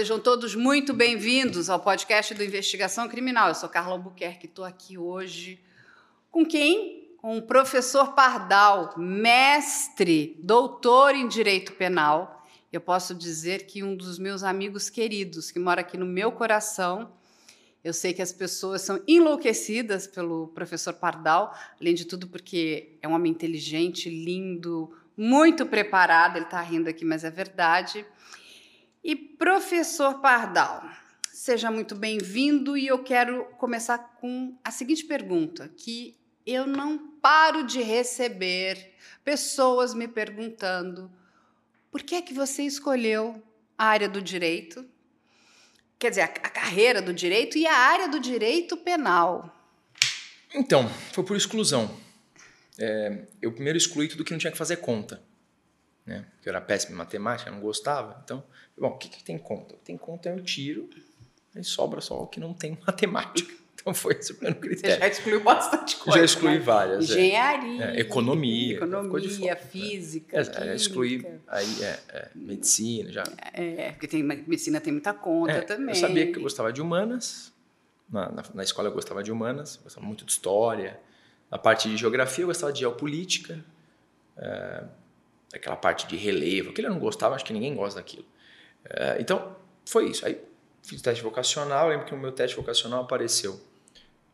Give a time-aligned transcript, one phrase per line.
[0.00, 3.48] sejam todos muito bem-vindos ao podcast do Investigação Criminal.
[3.48, 5.60] Eu sou Carla Albuquerque, estou aqui hoje
[6.30, 7.10] com quem?
[7.18, 12.46] Com o professor Pardal, mestre, doutor em Direito Penal.
[12.72, 17.12] Eu posso dizer que um dos meus amigos queridos, que mora aqui no meu coração.
[17.84, 23.06] Eu sei que as pessoas são enlouquecidas pelo professor Pardal, além de tudo porque é
[23.06, 26.36] um homem inteligente, lindo, muito preparado.
[26.36, 28.06] Ele está rindo aqui, mas é verdade.
[29.02, 30.86] E professor Pardal,
[31.32, 36.14] seja muito bem-vindo e eu quero começar com a seguinte pergunta, que
[36.44, 41.10] eu não paro de receber pessoas me perguntando:
[41.90, 43.42] por que é que você escolheu
[43.78, 44.84] a área do direito?
[45.98, 49.56] Quer dizer, a, carreira do direito e a área do direito penal.
[50.54, 51.98] Então, foi por exclusão.
[52.78, 55.22] É, eu primeiro excluí tudo que não tinha que fazer conta
[56.10, 56.26] né?
[56.32, 58.20] Porque eu era péssimo em matemática, não gostava.
[58.24, 58.42] Então,
[58.80, 59.76] bom, o que, que tem conta?
[59.84, 60.88] Tem conta eu tiro,
[61.54, 63.60] aí sobra só o que não tem matemática.
[63.74, 64.96] Então foi esse o primeiro critério.
[64.96, 66.18] Você já excluiu bastante coisa.
[66.18, 66.58] Já excluí né?
[66.58, 67.04] várias.
[67.04, 67.84] Engenharia.
[67.84, 67.96] É.
[67.96, 68.76] É, economia.
[68.76, 70.36] Economia, física.
[70.36, 73.24] É, é, excluí aí, é, é, medicina já.
[73.54, 75.94] É, porque tem, medicina tem muita conta também.
[75.94, 77.50] Eu sabia que eu gostava de humanas.
[78.10, 81.00] Na, na, na, escola eu gostava de humanas, gostava muito de história.
[81.50, 83.64] Na parte de geografia eu gostava de geopolítica
[85.52, 88.24] aquela parte de relevo, aquilo eu não gostava, acho que ninguém gosta daquilo.
[88.84, 90.24] É, então, foi isso.
[90.26, 90.40] Aí
[90.82, 93.60] fiz teste vocacional, lembro que no meu teste vocacional apareceu,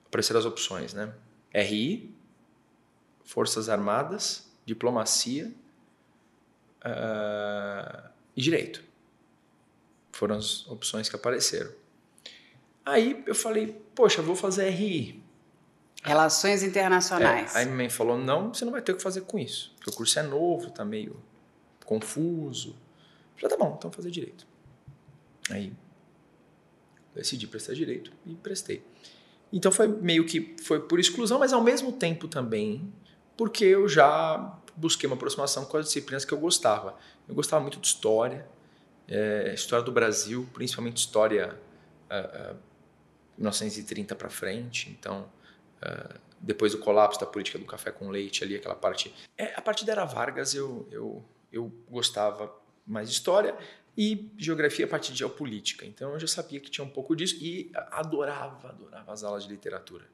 [0.06, 1.12] apareceram as opções, né?
[1.52, 2.14] RI,
[3.24, 5.52] Forças Armadas, Diplomacia
[6.84, 8.82] uh, e Direito.
[10.12, 11.70] Foram as opções que apareceram.
[12.84, 15.22] Aí eu falei, poxa, vou fazer RI.
[16.02, 17.54] Relações internacionais.
[17.54, 19.72] É, aí minha mãe falou: não, você não vai ter o que fazer com isso.
[19.76, 21.20] Porque o curso é novo, tá meio
[21.84, 22.76] confuso.
[23.36, 24.46] Falei, tá bom, então fazer direito.
[25.50, 25.72] Aí
[27.14, 28.82] decidi prestar direito e prestei.
[29.52, 32.92] Então foi meio que foi por exclusão, mas ao mesmo tempo também
[33.36, 36.98] porque eu já busquei uma aproximação com as disciplinas que eu gostava.
[37.28, 38.46] Eu gostava muito de história,
[39.08, 41.58] é, história do Brasil, principalmente história
[42.10, 42.58] uh, uh,
[43.38, 44.90] 1930 para frente.
[44.90, 45.28] Então
[45.76, 49.14] Uh, depois do colapso da política do café com leite ali, aquela parte.
[49.36, 52.52] É, a partir da Era Vargas eu, eu, eu gostava
[52.86, 53.56] mais história
[53.96, 55.84] e geografia a partir de geopolítica.
[55.86, 59.50] Então eu já sabia que tinha um pouco disso e adorava, adorava as aulas de
[59.50, 60.06] literatura.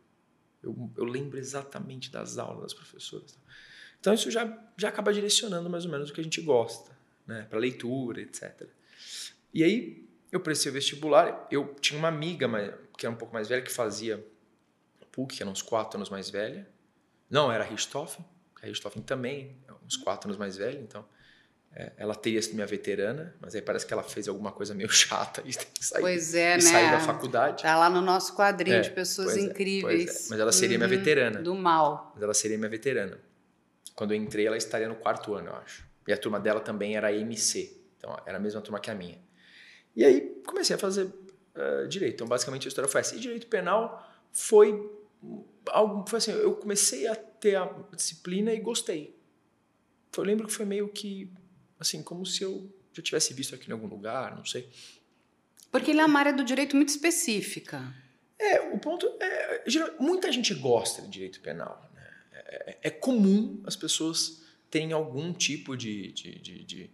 [0.63, 3.37] Eu, eu lembro exatamente das aulas das professoras.
[4.01, 6.91] Então isso já, já acaba direcionando mais ou menos o que a gente gosta,
[7.27, 7.47] né?
[7.49, 8.69] para leitura, etc.
[9.53, 12.49] E aí eu prestei o vestibular, eu tinha uma amiga
[12.97, 14.25] que era um pouco mais velha que fazia
[15.13, 16.67] PUC, que era uns quatro anos mais velha.
[17.31, 18.25] Não, era Richthofen.
[18.61, 21.05] A Richthofen também, uns quatro anos mais velha, então
[21.75, 24.89] é, ela teria sido minha veterana, mas aí parece que ela fez alguma coisa meio
[24.93, 26.61] chata e saiu, pois é, né?
[26.61, 27.63] saiu da faculdade.
[27.63, 30.27] Tá lá no nosso quadrinho é, de pessoas pois é, incríveis.
[30.27, 31.41] É, mas ela seria uhum, minha veterana.
[31.41, 32.13] Do mal.
[32.15, 33.19] Mas ela seria minha veterana.
[33.95, 35.87] Quando eu entrei, ela estaria no quarto ano, eu acho.
[36.07, 39.19] E a turma dela também era MC, então era a mesma turma que a minha.
[39.95, 42.15] E aí comecei a fazer uh, direito.
[42.15, 43.15] Então, basicamente, a história foi essa.
[43.15, 44.91] E direito penal foi
[45.71, 49.17] algo foi assim, eu comecei a ter a disciplina e gostei.
[50.17, 51.33] Eu lembro que foi meio que
[51.83, 54.69] assim, como se eu já tivesse visto aqui em algum lugar, não sei.
[55.71, 57.95] Porque ele é uma área do direito muito específica.
[58.39, 59.63] É, o ponto é,
[59.99, 61.91] muita gente gosta de direito penal.
[61.95, 62.09] Né?
[62.33, 66.91] É, é, é, comum as pessoas terem algum tipo de, de, de, de,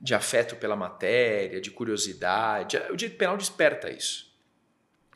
[0.00, 2.76] de afeto pela matéria, de curiosidade.
[2.90, 4.34] O direito penal desperta isso.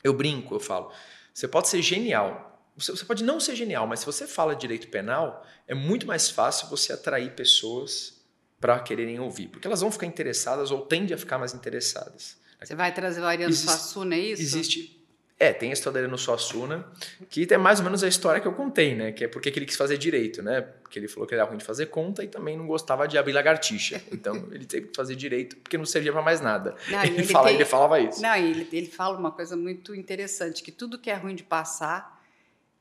[0.03, 0.91] Eu brinco, eu falo.
[1.33, 2.49] Você pode ser genial.
[2.75, 6.67] Você pode não ser genial, mas se você fala direito penal, é muito mais fácil
[6.69, 8.20] você atrair pessoas
[8.61, 12.39] para quererem ouvir, porque elas vão ficar interessadas ou tendem a ficar mais interessadas.
[12.63, 14.41] Você vai trazer o Ariano Existe, Suassuna, é isso?
[14.41, 15.01] Existe.
[15.39, 16.85] É, tem a história da Ariano Suassuna,
[17.27, 19.11] que é mais ou menos a história que eu contei, né?
[19.11, 20.61] Que é porque ele quis fazer direito, né?
[20.61, 23.17] Porque ele falou que ele era ruim de fazer conta e também não gostava de
[23.17, 23.99] abrir lagartixa.
[24.11, 26.75] Então ele teve que fazer direito porque não servia para mais nada.
[26.87, 27.55] Não, ele, ele, fala, tem...
[27.55, 28.21] ele falava isso.
[28.21, 32.20] Não, ele, ele fala uma coisa muito interessante, que tudo que é ruim de passar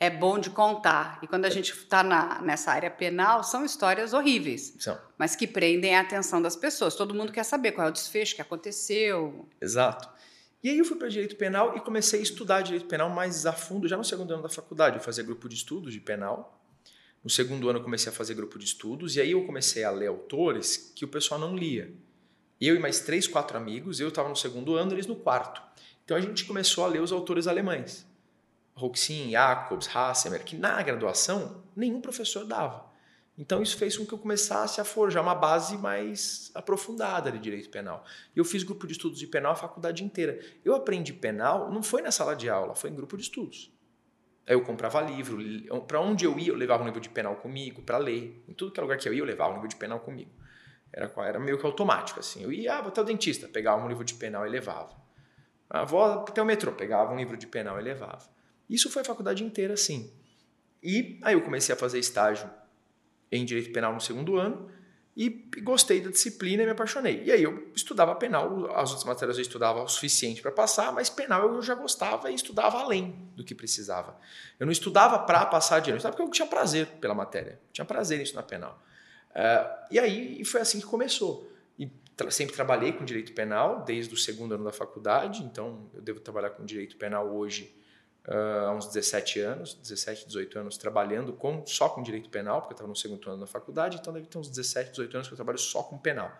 [0.00, 1.19] é bom de contar.
[1.23, 2.02] E quando a gente está
[2.41, 4.75] nessa área penal, são histórias horríveis.
[4.79, 4.99] São.
[5.19, 6.97] Mas que prendem a atenção das pessoas.
[6.97, 9.47] Todo mundo quer saber qual é o desfecho que aconteceu.
[9.61, 10.08] Exato.
[10.64, 13.52] E aí eu fui para direito penal e comecei a estudar direito penal mais a
[13.52, 14.97] fundo, já no segundo ano da faculdade.
[14.97, 16.58] Eu fazia grupo de estudos de penal.
[17.23, 19.17] No segundo ano eu comecei a fazer grupo de estudos.
[19.17, 21.93] E aí eu comecei a ler autores que o pessoal não lia.
[22.58, 25.62] Eu e mais três, quatro amigos, eu estava no segundo ano, eles no quarto.
[26.05, 28.10] Então a gente começou a ler os autores alemães.
[28.81, 32.91] Roxin, Jacobs, Hassemer, que na graduação nenhum professor dava.
[33.37, 37.71] Então isso fez com que eu começasse a forjar uma base mais aprofundada de direito
[37.71, 38.05] penal.
[38.35, 40.38] E eu fiz grupo de estudos de penal a faculdade inteira.
[40.65, 43.73] Eu aprendi penal, não foi na sala de aula, foi em grupo de estudos.
[44.47, 45.38] Aí eu comprava livro,
[45.87, 48.44] para onde eu ia, eu levava um livro de penal comigo para ler.
[48.49, 50.33] Em tudo que é lugar que eu ia, eu levava um livro de penal comigo.
[50.93, 52.43] Era, era meio que automático, assim.
[52.43, 55.00] Eu ia, ah, até o dentista, pegava um livro de penal e levava.
[55.71, 58.29] A avó até o metrô, pegava um livro de penal e levava.
[58.71, 60.13] Isso foi a faculdade inteira, assim.
[60.81, 62.49] E aí eu comecei a fazer estágio
[63.31, 64.71] em direito penal no segundo ano
[65.17, 65.29] e
[65.63, 67.25] gostei da disciplina e me apaixonei.
[67.25, 71.11] E aí eu estudava penal, as outras matérias eu estudava o suficiente para passar, mas
[71.11, 74.17] penal eu já gostava e estudava além do que precisava.
[74.59, 77.61] Eu não estudava para passar de ano, eu estudava porque eu tinha prazer pela matéria,
[77.69, 78.81] eu tinha prazer em estudar penal.
[79.33, 81.51] Uh, e aí foi assim que começou.
[81.79, 81.87] E
[82.17, 86.21] tra sempre trabalhei com direito penal desde o segundo ano da faculdade, então eu devo
[86.21, 87.80] trabalhar com direito penal hoje
[88.29, 92.73] uh, há uns 17 anos, 17, 18 anos trabalhando com, só com direito penal, porque
[92.73, 95.35] eu estava no segundo ano da faculdade, então deve ter uns 17, 18 anos que
[95.35, 96.33] eu trabalho só com penal.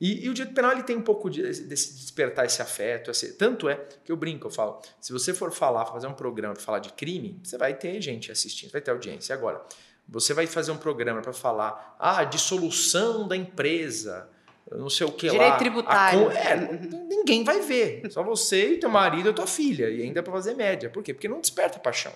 [0.00, 3.10] E, e, o direito penal ele tem um pouco de, de, despertar esse afeto.
[3.10, 6.52] Esse, tanto é que eu brinco, eu falo: se você for falar, fazer um programa
[6.52, 9.34] para falar de crime, você vai ter gente assistindo, vai ter audiência.
[9.34, 9.64] Agora,
[10.06, 14.28] você vai fazer um programa para falar ah, dissolução da empresa,
[14.72, 15.56] não sei o que Direito lá.
[15.56, 16.30] tributário.
[16.32, 16.56] é,
[17.08, 18.02] ninguém vai ver.
[18.10, 19.88] Só você e teu marido e tua filha.
[19.88, 20.90] E ainda para fazer média.
[20.90, 21.14] Por quê?
[21.14, 22.12] Porque não desperta paixão.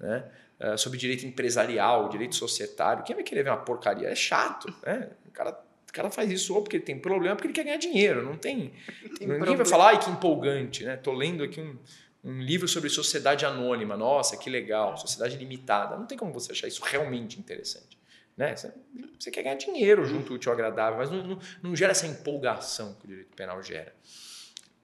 [0.00, 0.24] Né?
[0.60, 3.04] Uh, sobre direito empresarial, direito societário.
[3.04, 4.08] Quem vai querer ver uma porcaria?
[4.08, 4.72] É chato.
[4.84, 5.10] Né?
[5.26, 5.50] O, cara,
[5.88, 8.24] o cara faz isso ou porque ele tem problema, porque ele quer ganhar dinheiro.
[8.24, 8.72] Não tem.
[9.18, 9.56] tem ninguém problema.
[9.56, 10.84] vai falar, ai, que empolgante.
[10.84, 10.96] Né?
[10.96, 11.76] Tô lendo aqui um,
[12.24, 13.96] um livro sobre sociedade anônima.
[13.96, 14.96] Nossa, que legal.
[14.96, 15.96] Sociedade limitada.
[15.96, 17.95] Não tem como você achar isso realmente interessante.
[18.36, 18.54] Né?
[19.18, 22.94] Você quer ganhar dinheiro junto útil ao agradável, mas não, não, não, gera essa empolgação
[22.94, 23.94] que o direito penal gera.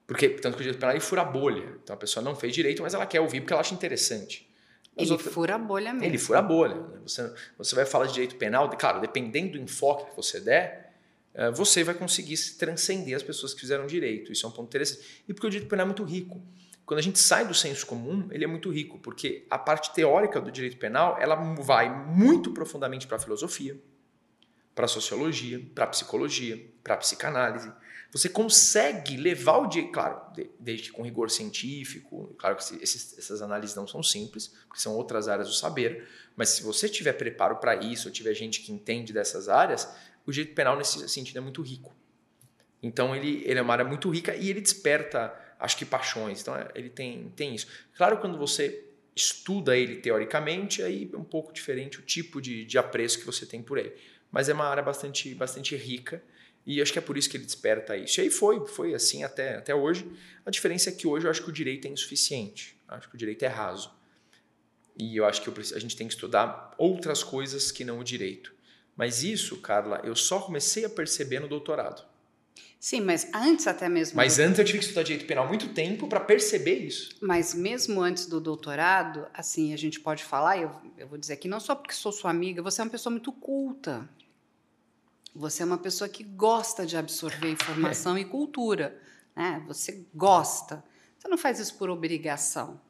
[0.07, 1.77] Porque, tanto que o direito penal ele fura a bolha.
[1.83, 4.49] Então a pessoa não fez direito, mas ela quer ouvir porque ela acha interessante.
[4.97, 6.05] Ele outros, fura a bolha mesmo.
[6.05, 6.75] Ele fura a bolha.
[6.75, 6.99] Né?
[7.03, 10.93] Você, você vai falar de direito penal, claro, dependendo do enfoque que você der,
[11.33, 14.31] eh, você vai conseguir transcender as pessoas que fizeram direito.
[14.31, 15.23] Isso é um ponto interessante.
[15.27, 16.41] E porque o direito penal é muito rico.
[16.93, 20.39] Quando a gente sai do senso comum, ele é muito rico, porque a parte teórica
[20.39, 23.75] do direito penal, ela vai muito profundamente para a filosofia,
[24.75, 27.71] para a sociologia, para a psicologia, para a psicanálise.
[28.11, 30.21] Você consegue levar o direito, claro,
[30.59, 35.27] desde com rigor científico, claro que esses, essas análises não são simples, porque são outras
[35.27, 39.11] áreas do saber, mas se você tiver preparo para isso, ou tiver gente que entende
[39.11, 39.89] dessas áreas,
[40.27, 41.91] o direito penal nesse sentido é muito rico.
[42.83, 46.41] Então ele, ele é uma área muito rica e ele desperta acho que paixões.
[46.41, 47.67] Então é, ele tem, tem isso.
[47.95, 48.83] Claro, quando você
[49.15, 53.45] estuda ele teoricamente, aí é um pouco diferente o tipo de, de apreço que você
[53.45, 53.93] tem por ele.
[54.29, 56.21] Mas é uma área bastante, bastante rica
[56.65, 58.19] e acho que é por isso que ele desperta isso.
[58.19, 60.09] E aí foi, foi assim até, até hoje.
[60.45, 62.77] A diferença é que hoje eu acho que o direito é insuficiente.
[62.87, 63.91] Acho que o direito é raso.
[64.99, 68.03] E eu acho que eu, a gente tem que estudar outras coisas que não o
[68.03, 68.53] direito.
[68.95, 72.05] Mas isso, Carla, eu só comecei a perceber no doutorado.
[72.83, 74.17] Sim, mas antes até mesmo.
[74.17, 74.43] Mas do...
[74.43, 77.15] antes eu tive que estudar direito penal muito tempo para perceber isso.
[77.21, 81.47] Mas mesmo antes do doutorado, assim, a gente pode falar, eu, eu vou dizer aqui,
[81.47, 84.09] não só porque sou sua amiga, você é uma pessoa muito culta.
[85.33, 88.99] Você é uma pessoa que gosta de absorver informação e cultura.
[89.33, 89.63] Né?
[89.65, 90.83] Você gosta.
[91.17, 92.81] Você não faz isso por obrigação.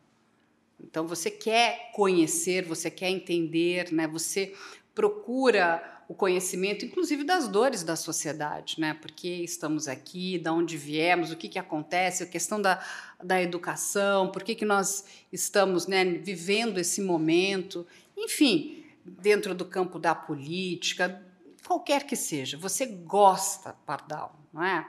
[0.79, 4.07] Então você quer conhecer, você quer entender, né?
[4.07, 4.55] você
[4.95, 8.93] procura o conhecimento, inclusive das dores da sociedade, né?
[8.93, 12.83] Por que estamos aqui, de onde viemos, o que, que acontece, a questão da,
[13.23, 17.85] da educação, por que, que nós estamos né, vivendo esse momento,
[18.17, 21.21] enfim, dentro do campo da política,
[21.65, 24.87] qualquer que seja, você gosta, Pardal, não é?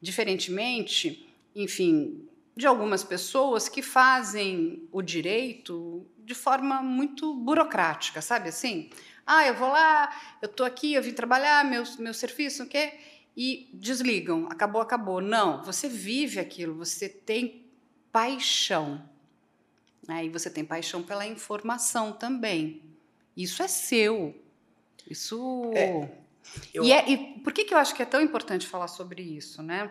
[0.00, 8.90] Diferentemente, enfim, de algumas pessoas que fazem o direito de forma muito burocrática, sabe assim?
[9.26, 12.92] Ah, eu vou lá, eu estou aqui, eu vim trabalhar, meu, meu serviço, o quê?
[13.36, 15.20] E desligam, acabou, acabou.
[15.20, 17.64] Não, você vive aquilo, você tem
[18.12, 19.08] paixão.
[20.06, 20.26] Né?
[20.26, 22.82] E você tem paixão pela informação também.
[23.36, 24.40] Isso é seu.
[25.08, 25.70] Isso.
[25.74, 26.10] É,
[26.72, 26.84] eu...
[26.84, 29.62] e, é, e por que, que eu acho que é tão importante falar sobre isso,
[29.62, 29.90] né?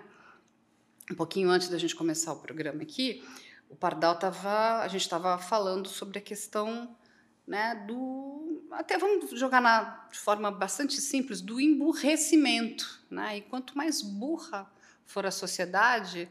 [1.12, 3.24] Um pouquinho antes da gente começar o programa aqui,
[3.70, 4.82] o Pardal estava.
[4.82, 6.96] A gente estava falando sobre a questão
[7.48, 13.38] né, do até vamos jogar na, de forma bastante simples do emburrecimento, né?
[13.38, 14.70] E quanto mais burra
[15.06, 16.30] for a sociedade,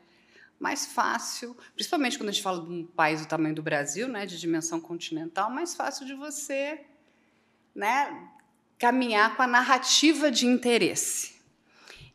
[0.59, 4.27] mais fácil, principalmente quando a gente fala de um país do tamanho do Brasil, né,
[4.27, 6.85] de dimensão continental, mais fácil de você,
[7.75, 8.29] né,
[8.79, 11.41] caminhar com a narrativa de interesse.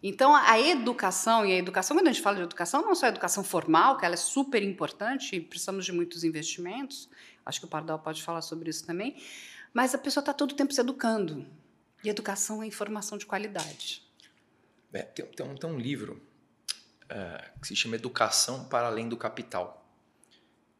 [0.01, 3.09] Então, a educação, e a educação, quando a gente fala de educação, não só a
[3.09, 7.09] educação formal, que ela é super importante, precisamos de muitos investimentos,
[7.47, 9.15] acho que o Pardal pode falar sobre isso também,
[9.73, 11.47] mas a pessoa está todo o tempo se educando.
[12.03, 14.03] E educação é informação de qualidade.
[14.93, 16.21] É, tem, tem, um, tem um livro
[17.05, 19.85] uh, que se chama Educação para Além do Capital.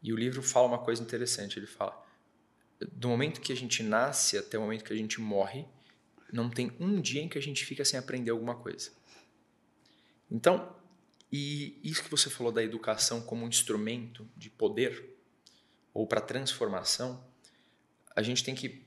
[0.02, 1.58] E o livro fala uma coisa interessante.
[1.58, 2.06] Ele fala:
[2.92, 5.66] do momento que a gente nasce até o momento que a gente morre,
[6.32, 8.92] não tem um dia em que a gente fica sem aprender alguma coisa.
[10.30, 10.76] Então,
[11.32, 15.17] e isso que você falou da educação como um instrumento de poder
[15.98, 17.28] ou para transformação,
[18.16, 18.86] a gente tem que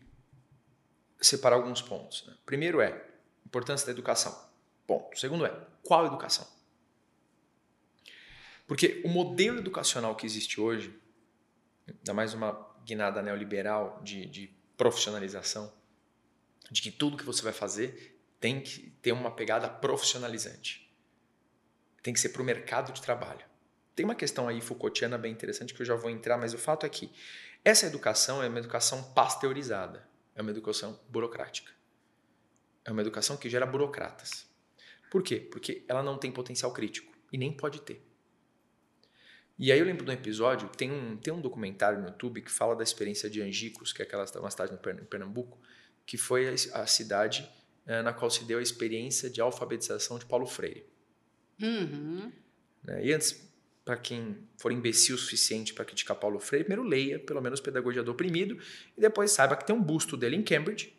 [1.20, 2.24] separar alguns pontos.
[2.24, 2.36] Né?
[2.46, 3.04] Primeiro é
[3.44, 4.48] importância da educação.
[4.86, 5.18] Ponto.
[5.18, 6.46] Segundo é qual educação?
[8.64, 10.96] Porque o modelo educacional que existe hoje,
[11.88, 12.52] ainda mais uma
[12.84, 15.72] guinada neoliberal de, de profissionalização,
[16.70, 20.88] de que tudo que você vai fazer tem que ter uma pegada profissionalizante.
[22.04, 23.49] Tem que ser para o mercado de trabalho.
[23.94, 26.86] Tem uma questão aí Foucaultiana bem interessante que eu já vou entrar, mas o fato
[26.86, 27.12] é que
[27.64, 31.72] essa educação é uma educação pasteurizada, é uma educação burocrática.
[32.84, 34.46] É uma educação que gera burocratas.
[35.10, 35.36] Por quê?
[35.36, 38.02] Porque ela não tem potencial crítico e nem pode ter.
[39.58, 42.50] E aí eu lembro de um episódio, tem um, tem um documentário no YouTube que
[42.50, 45.58] fala da experiência de Angicos, que é aquela uma cidade em Pernambuco,
[46.06, 47.46] que foi a, a cidade
[47.86, 50.86] eh, na qual se deu a experiência de alfabetização de Paulo Freire.
[51.60, 52.32] Uhum.
[52.82, 53.04] Né?
[53.04, 53.49] E antes,
[53.90, 58.04] para quem for imbecil o suficiente para criticar Paulo Freire, primeiro leia, pelo menos, Pedagogia
[58.04, 58.56] do Oprimido,
[58.96, 60.96] e depois saiba que tem um busto dele em Cambridge,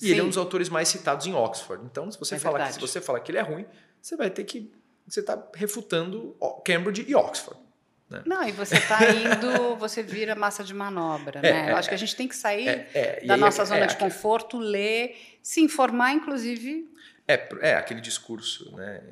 [0.00, 0.10] e Sim.
[0.12, 1.84] ele é um dos autores mais citados em Oxford.
[1.84, 3.66] Então, se você, é fala que, se você que ele é ruim,
[4.00, 4.72] você vai ter que.
[5.08, 7.60] Você está refutando Cambridge e Oxford.
[8.08, 8.22] Né?
[8.24, 11.72] Não, e você está indo, você vira massa de manobra, é, né?
[11.72, 14.56] Eu acho que a gente tem que sair é, é, da nossa zona de conforto,
[14.56, 16.88] ler, se informar, inclusive.
[17.26, 19.02] É, é aquele discurso, né?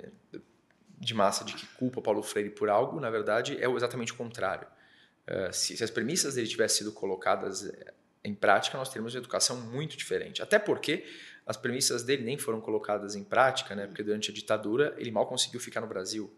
[1.00, 4.67] De massa de que culpa Paulo Freire por algo, na verdade, é exatamente o contrário.
[5.26, 7.71] Uh, se, se, as premissas dele tivessem sido colocadas
[8.25, 10.43] em prática, nós teríamos uma educação muito diferente.
[10.43, 11.05] Até porque
[11.47, 13.87] as premissas dele nem foram colocadas em prática, né?
[13.87, 16.31] Porque durante a ditadura ele mal conseguiu ficar no Brasil.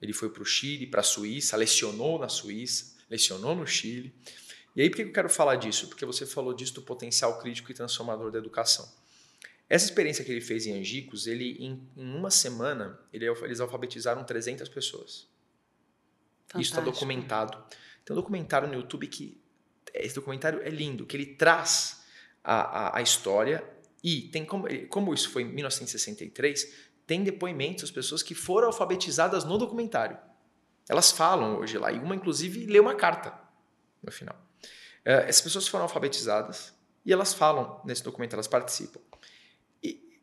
[0.00, 4.14] Ele foi para o Chile, para a Suíça, lecionou na Suíça, lecionou no Chile.
[4.74, 5.88] E aí por que eu quero falar disso?
[5.88, 8.90] Porque você falou disso do potencial crítico e transformador da educação.
[9.68, 14.24] Essa experiência que ele fez em Angicos, ele em, em uma semana ele, eles alfabetizaram
[14.24, 15.28] 300 pessoas.
[16.46, 16.60] Fantástico.
[16.60, 17.56] Isso está documentado.
[18.04, 19.40] Tem um documentário no YouTube que
[19.92, 22.04] esse documentário é lindo, que ele traz
[22.42, 23.64] a, a, a história
[24.02, 26.74] e tem como, como isso foi em 1963,
[27.06, 30.18] tem depoimentos das pessoas que foram alfabetizadas no documentário.
[30.88, 33.32] Elas falam hoje lá, e uma, inclusive, lê uma carta
[34.02, 34.36] no final.
[35.06, 39.00] Uh, essas pessoas foram alfabetizadas e elas falam nesse documento, elas participam.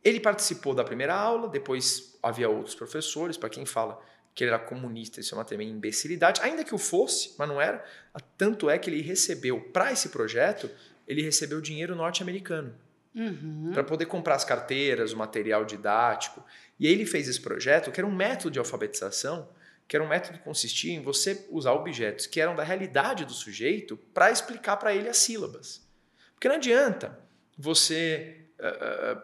[0.03, 4.01] Ele participou da primeira aula, depois havia outros professores, para quem fala
[4.33, 7.59] que ele era comunista, isso é uma tremenda imbecilidade, ainda que o fosse, mas não
[7.59, 7.83] era.
[8.37, 10.69] Tanto é que ele recebeu, para esse projeto,
[11.07, 12.73] ele recebeu dinheiro norte-americano.
[13.13, 13.71] Uhum.
[13.73, 16.43] Para poder comprar as carteiras, o material didático.
[16.79, 19.49] E aí ele fez esse projeto, que era um método de alfabetização,
[19.87, 23.33] que era um método que consistia em você usar objetos que eram da realidade do
[23.33, 25.85] sujeito para explicar para ele as sílabas.
[26.33, 27.19] Porque não adianta
[27.57, 29.21] você uh,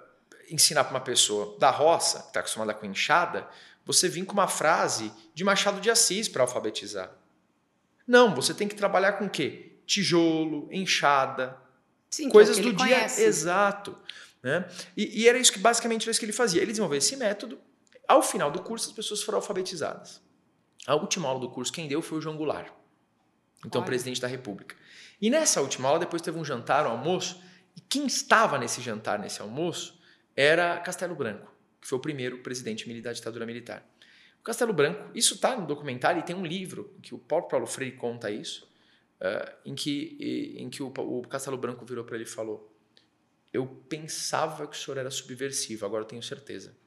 [0.50, 3.48] ensinar para uma pessoa da roça, que está acostumada com enxada,
[3.86, 7.12] você vir com uma frase de Machado de Assis para alfabetizar.
[8.06, 9.80] Não, você tem que trabalhar com o quê?
[9.86, 11.58] Tijolo, enxada,
[12.10, 13.22] Sim, coisas é do dia conhece.
[13.22, 13.98] exato.
[14.42, 14.68] Né?
[14.96, 16.62] E, e, era isso que basicamente era isso que ele fazia.
[16.62, 17.60] Ele desenvolveu esse método.
[18.08, 20.22] Ao final do curso, as pessoas foram alfabetizadas.
[20.86, 22.72] A última aula do curso, quem deu foi o João Goulart,
[23.66, 23.86] então Olha.
[23.86, 24.74] presidente da República.
[25.22, 27.42] E nessa última aula, depois teve um jantar, um almoço,
[27.76, 29.97] e quem estava nesse jantar, nesse almoço,
[30.38, 31.52] era Castelo Branco,
[31.82, 33.84] que foi o primeiro presidente militar da ditadura militar.
[34.40, 37.66] O Castelo Branco, isso está no documentário e tem um livro que o próprio Paulo
[37.66, 38.72] Freire conta isso,
[39.20, 42.72] uh, em que, em que o, o Castelo Branco virou para ele e falou:
[43.52, 46.78] eu pensava que o senhor era subversivo, agora eu tenho certeza.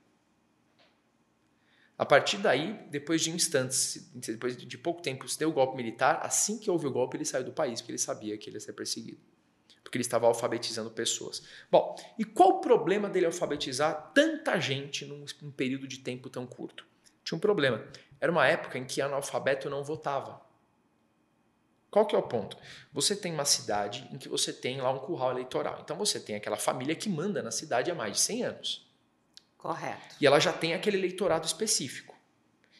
[1.98, 6.20] A partir daí, depois de instantes, depois de pouco tempo, se deu o golpe militar,
[6.22, 8.60] assim que houve o golpe, ele saiu do país, porque ele sabia que ele ia
[8.60, 9.20] ser perseguido.
[9.90, 11.42] Porque ele estava alfabetizando pessoas.
[11.68, 16.46] Bom, e qual o problema dele alfabetizar tanta gente num, num período de tempo tão
[16.46, 16.86] curto?
[17.24, 17.84] Tinha um problema.
[18.20, 20.40] Era uma época em que analfabeto não votava.
[21.90, 22.56] Qual que é o ponto?
[22.92, 25.80] Você tem uma cidade em que você tem lá um curral eleitoral.
[25.82, 28.88] Então você tem aquela família que manda na cidade há mais de 100 anos.
[29.58, 30.14] Correto.
[30.20, 32.16] E ela já tem aquele eleitorado específico.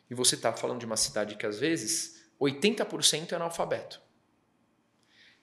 [0.09, 4.01] E você está falando de uma cidade que às vezes 80% é analfabeto.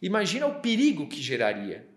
[0.01, 1.87] Imagina o perigo que geraria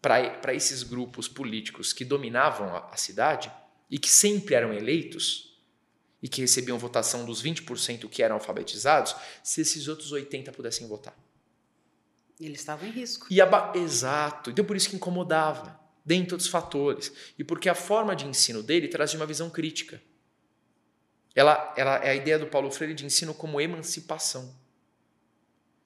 [0.00, 3.52] para esses grupos políticos que dominavam a, a cidade
[3.90, 5.52] e que sempre eram eleitos
[6.22, 11.16] e que recebiam votação dos 20% que eram alfabetizados, se esses outros 80% pudessem votar.
[12.40, 13.26] Eles estavam em risco.
[13.28, 14.50] E a Exato.
[14.50, 15.80] Então por isso que incomodava.
[16.04, 20.02] dentre outros fatores, e porque a forma de ensino dele traz uma visão crítica.
[21.32, 24.52] Ela, ela é a ideia do Paulo Freire de ensino como emancipação.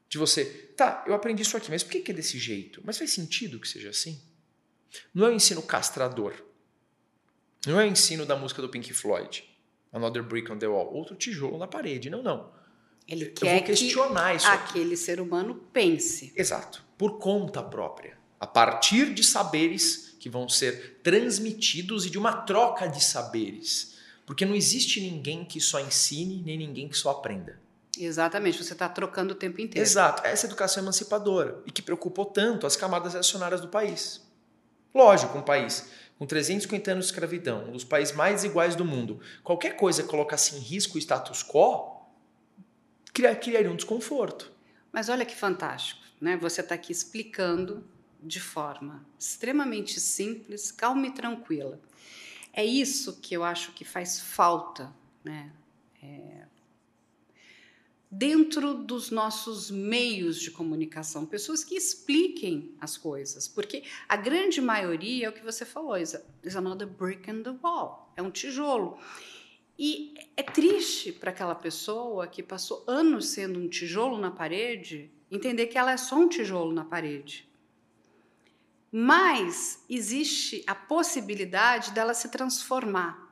[0.08, 0.44] De você,
[0.76, 2.80] tá, eu aprendi isso aqui, mas por que é desse jeito?
[2.84, 4.20] Mas faz sentido que seja assim?
[5.12, 6.34] Não é o ensino castrador.
[7.66, 9.44] Não é o ensino da música do Pink Floyd.
[9.92, 10.92] Another Brick on the Wall.
[10.92, 12.08] Outro tijolo na parede.
[12.08, 12.52] Não, não.
[13.08, 14.96] Ele eu quer questionar que isso aquele aqui.
[14.96, 16.32] ser humano pense.
[16.36, 16.84] Exato.
[16.98, 18.18] Por conta própria.
[18.38, 23.96] A partir de saberes que vão ser transmitidos e de uma troca de saberes.
[24.24, 27.60] Porque não existe ninguém que só ensine, nem ninguém que só aprenda.
[27.98, 29.86] Exatamente, você está trocando o tempo inteiro.
[29.86, 34.22] Exato, essa educação emancipadora e que preocupou tanto as camadas reacionárias do país.
[34.94, 35.88] Lógico, um país
[36.18, 40.08] com 350 anos de escravidão, um dos países mais iguais do mundo, qualquer coisa que
[40.08, 42.06] colocasse em risco o status quo,
[43.12, 44.50] criaria um desconforto.
[44.90, 46.36] Mas olha que fantástico, né?
[46.38, 47.84] Você está aqui explicando
[48.22, 51.78] de forma extremamente simples, calma e tranquila.
[52.52, 54.90] É isso que eu acho que faz falta,
[55.22, 55.52] né?
[56.02, 56.45] É,
[58.10, 65.26] dentro dos nossos meios de comunicação, pessoas que expliquem as coisas, porque a grande maioria
[65.26, 66.16] é o que você falou, is
[66.56, 68.98] another brick in the wall, é um tijolo.
[69.78, 75.66] E é triste para aquela pessoa que passou anos sendo um tijolo na parede, entender
[75.66, 77.46] que ela é só um tijolo na parede.
[78.90, 83.25] Mas existe a possibilidade dela se transformar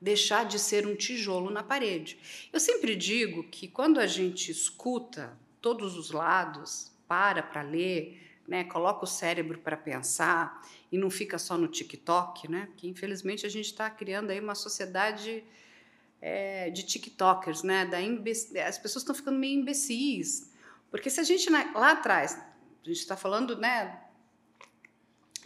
[0.00, 2.18] deixar de ser um tijolo na parede.
[2.52, 8.64] Eu sempre digo que quando a gente escuta todos os lados, para para ler, né,
[8.64, 12.68] coloca o cérebro para pensar e não fica só no TikTok, né?
[12.76, 15.42] Que infelizmente a gente está criando aí uma sociedade
[16.20, 17.84] é, de TikTokers, né?
[17.84, 17.98] Da
[18.66, 20.52] As pessoas estão ficando meio imbecis,
[20.90, 24.00] porque se a gente lá atrás a gente está falando, né?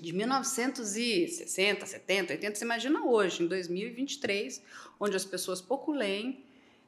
[0.00, 4.62] De 1960, 70, 80, você imagina hoje, em 2023,
[4.98, 6.44] onde as pessoas pouco leem,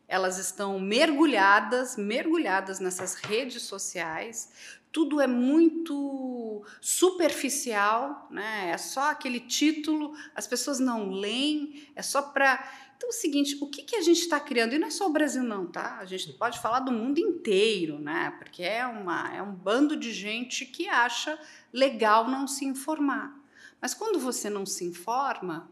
[0.09, 4.51] elas estão mergulhadas, mergulhadas nessas redes sociais,
[4.93, 8.71] tudo é muito superficial, né?
[8.71, 13.59] É só aquele título, as pessoas não leem, é só para então, é o seguinte,
[13.61, 14.75] o que, que a gente está criando?
[14.75, 15.99] E não é só o Brasil, não, tá?
[15.99, 18.33] A gente pode falar do mundo inteiro, né?
[18.39, 21.37] Porque é, uma, é um bando de gente que acha
[21.73, 23.37] legal não se informar.
[23.81, 25.69] Mas quando você não se informa,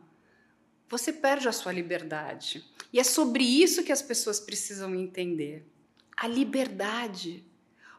[0.89, 2.65] você perde a sua liberdade.
[2.93, 5.65] E é sobre isso que as pessoas precisam entender.
[6.17, 7.45] A liberdade.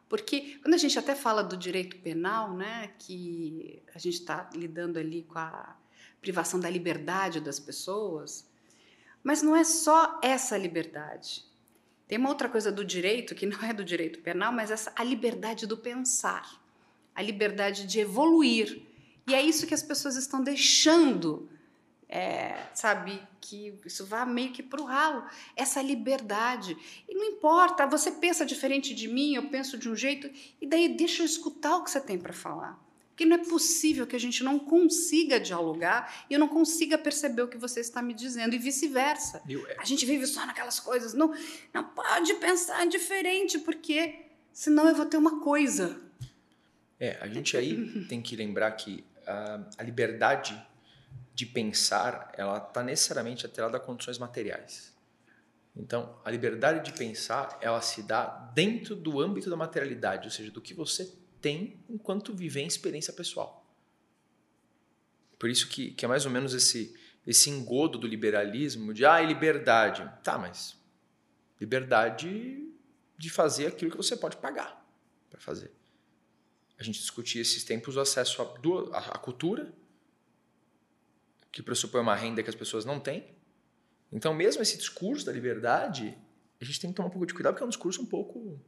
[0.10, 5.00] Porque quando a gente até fala do direito penal, né, que a gente está lidando
[5.00, 5.78] ali com a
[6.20, 8.51] privação da liberdade das pessoas,
[9.23, 11.45] mas não é só essa liberdade.
[12.07, 15.03] Tem uma outra coisa do direito, que não é do direito penal, mas essa, a
[15.03, 16.60] liberdade do pensar,
[17.15, 18.81] a liberdade de evoluir.
[19.27, 21.49] E é isso que as pessoas estão deixando,
[22.10, 23.21] é, sabe?
[23.39, 25.23] Que isso vá meio que para o ralo.
[25.55, 26.75] Essa liberdade.
[27.07, 30.29] E não importa, você pensa diferente de mim, eu penso de um jeito,
[30.60, 32.77] e daí deixa eu escutar o que você tem para falar.
[33.21, 37.43] Porque não é possível que a gente não consiga dialogar e eu não consiga perceber
[37.43, 39.43] o que você está me dizendo, e vice-versa.
[39.47, 41.13] É a gente vive só naquelas coisas.
[41.13, 41.31] Não,
[41.71, 46.01] não pode pensar diferente, porque senão eu vou ter uma coisa.
[46.99, 50.60] É, a gente aí tem que lembrar que a, a liberdade
[51.36, 54.95] de pensar, ela está necessariamente atrelada a condições materiais.
[55.75, 60.49] Então, a liberdade de pensar, ela se dá dentro do âmbito da materialidade, ou seja,
[60.49, 63.62] do que você tem enquanto viver experiência pessoal.
[65.38, 69.19] Por isso que, que é mais ou menos esse, esse engodo do liberalismo de, ah,
[69.21, 70.08] liberdade.
[70.23, 70.80] Tá, mas
[71.60, 72.71] liberdade
[73.17, 74.84] de fazer aquilo que você pode pagar
[75.30, 75.71] para fazer.
[76.77, 78.41] A gente discutia esses tempos o acesso
[78.93, 79.71] à, cultura,
[81.51, 83.36] que pressupõe uma renda que as pessoas não têm.
[84.12, 86.17] Então, mesmo esse discurso da liberdade,
[86.60, 88.60] a gente tem que tomar um pouco de cuidado, porque é um discurso um pouco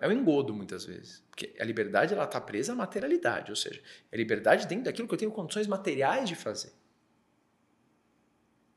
[0.00, 1.22] é um engodo muitas vezes.
[1.30, 5.18] Porque a liberdade está presa à materialidade, ou seja, é liberdade dentro daquilo que eu
[5.18, 6.72] tenho condições materiais de fazer.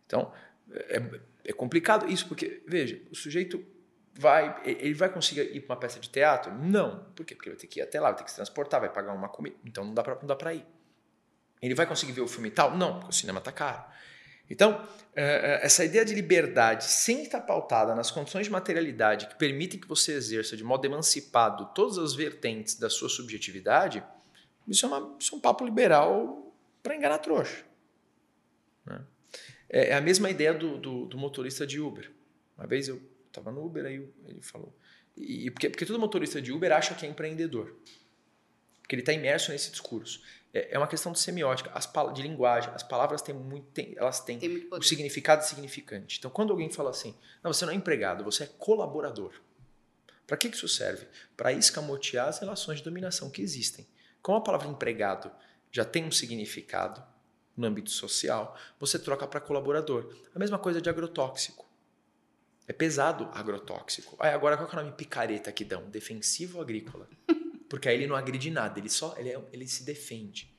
[0.05, 0.31] Então,
[0.71, 1.01] é,
[1.45, 3.65] é complicado isso, porque, veja, o sujeito
[4.17, 6.53] vai, ele vai conseguir ir para uma peça de teatro?
[6.53, 7.05] Não.
[7.15, 7.35] Por quê?
[7.35, 9.13] Porque ele vai ter que ir até lá, vai ter que se transportar, vai pagar
[9.13, 9.55] uma comida.
[9.65, 10.65] Então não dá para ir.
[11.61, 12.75] Ele vai conseguir ver o filme tal?
[12.77, 13.83] Não, porque o cinema está caro.
[14.49, 19.35] Então, é, é, essa ideia de liberdade, sem estar pautada nas condições de materialidade que
[19.35, 24.03] permitem que você exerça de modo emancipado todas as vertentes da sua subjetividade,
[24.67, 26.53] isso é, uma, isso é um papo liberal
[26.83, 27.63] para enganar trouxa.
[28.85, 29.01] Né?
[29.69, 32.11] É, é a mesma ideia do, do, do, motorista de Uber.
[32.57, 34.75] Uma vez eu estava no Uber, aí ele falou.
[35.17, 37.75] E, porque, porque todo motorista de Uber acha que é empreendedor.
[38.81, 40.21] Porque ele está imerso nesse discurso.
[40.55, 42.71] É, é uma questão de semiótica, as, de linguagem.
[42.73, 46.17] As palavras têm muito, têm, elas têm Tem o significado significante.
[46.17, 47.13] Então, quando alguém fala assim,
[47.43, 49.33] não, você não é empregado, você é colaborador.
[50.25, 51.05] Para que isso serve?
[51.35, 53.85] Para escamotear as relações de dominação que existem.
[54.21, 55.29] Como a palavra empregado
[55.71, 57.03] já tem um significado
[57.55, 60.15] no âmbito social, você troca para colaborador.
[60.33, 61.65] A mesma coisa de agrotóxico.
[62.67, 64.15] É pesado agrotóxico.
[64.19, 65.87] Aí agora qual é o nome picareta que dão?
[65.89, 67.07] Defensivo agrícola.
[67.75, 70.49] Porque aí ele não agride nada, ele só ele, é, ele se defende.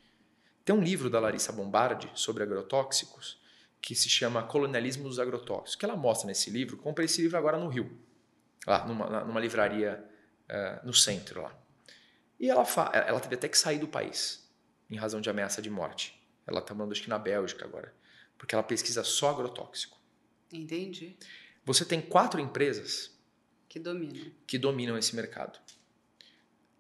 [0.63, 3.41] Tem um livro da Larissa Bombardi sobre agrotóxicos
[3.81, 6.77] que se chama Colonialismo dos Agrotóxicos, que ela mostra nesse livro.
[6.77, 7.99] Comprei esse livro agora no Rio,
[8.67, 10.05] lá numa, numa livraria
[10.45, 11.59] uh, no centro lá.
[12.39, 14.47] E ela, ela teve até que sair do país
[14.91, 16.23] em razão de ameaça de morte.
[16.47, 17.95] Ela está mandando acho que na Bélgica agora,
[18.37, 19.99] porque ela pesquisa só agrotóxico.
[20.53, 21.17] Entendi.
[21.65, 23.11] Você tem quatro empresas
[23.71, 25.59] que dominam, que dominam esse mercado.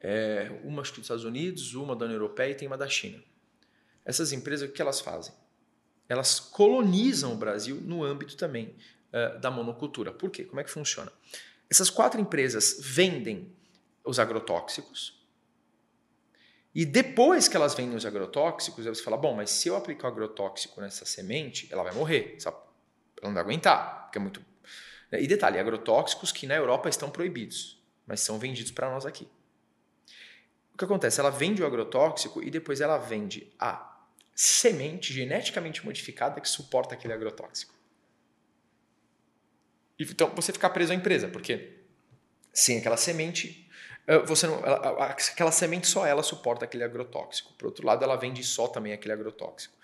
[0.08, 3.20] É, uma dos Estados Unidos, uma da União Europeia e tem uma da China.
[4.04, 5.34] Essas empresas, o que elas fazem?
[6.08, 8.76] Elas colonizam o Brasil no âmbito também
[9.12, 10.12] uh, da monocultura.
[10.12, 10.44] Por quê?
[10.44, 11.12] Como é que funciona?
[11.68, 13.52] Essas quatro empresas vendem
[14.04, 15.26] os agrotóxicos
[16.72, 20.12] e depois que elas vendem os agrotóxicos, você fala, bom, mas se eu aplicar o
[20.12, 22.54] agrotóxico nessa semente, ela vai morrer, ela
[23.24, 24.44] não vai aguentar, porque é muito...
[25.10, 29.26] E detalhe, agrotóxicos que na Europa estão proibidos, mas são vendidos para nós aqui.
[30.76, 31.18] O que acontece?
[31.20, 33.98] Ela vende o agrotóxico e depois ela vende a
[34.34, 37.74] semente geneticamente modificada que suporta aquele agrotóxico.
[39.98, 41.78] Então você fica preso à empresa, porque
[42.52, 43.66] sem aquela semente,
[44.26, 44.62] você não,
[45.00, 47.54] aquela semente só ela suporta aquele agrotóxico.
[47.54, 49.74] Por outro lado, ela vende só também aquele agrotóxico.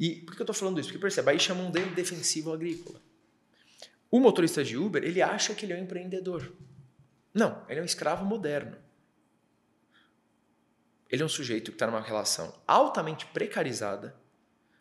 [0.00, 0.88] E por que eu estou falando isso?
[0.88, 2.98] Porque perceba, aí chamam de defensivo agrícola.
[4.10, 6.50] O motorista de Uber, ele acha que ele é um empreendedor.
[7.34, 8.88] Não, ele é um escravo moderno
[11.10, 14.14] ele é um sujeito que está numa relação altamente precarizada,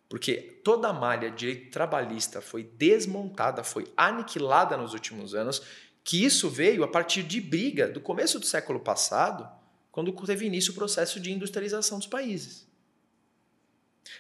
[0.08, 5.62] porque toda a malha de direito trabalhista foi desmontada, foi aniquilada nos últimos anos,
[6.04, 9.48] que isso veio a partir de briga do começo do século passado,
[9.92, 12.68] quando teve início o processo de industrialização dos países.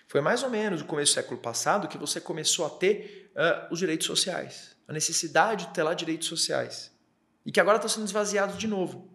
[0.07, 3.73] Foi mais ou menos no começo do século passado que você começou a ter uh,
[3.73, 6.91] os direitos sociais, a necessidade de ter lá direitos sociais,
[7.45, 9.09] e que agora estão sendo esvaziados de novo.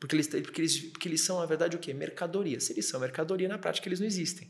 [0.00, 1.92] Porque eles, porque, eles, porque eles são, na verdade, o quê?
[1.92, 2.58] Mercadoria.
[2.58, 4.48] Se eles são mercadoria, na prática eles não existem.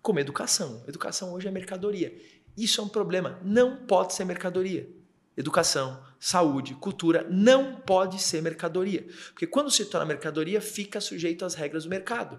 [0.00, 0.84] Como educação.
[0.86, 2.16] Educação hoje é mercadoria.
[2.56, 3.40] Isso é um problema.
[3.42, 4.88] Não pode ser mercadoria.
[5.36, 9.04] Educação, saúde, cultura não pode ser mercadoria.
[9.30, 12.38] Porque quando se torna mercadoria, fica sujeito às regras do mercado.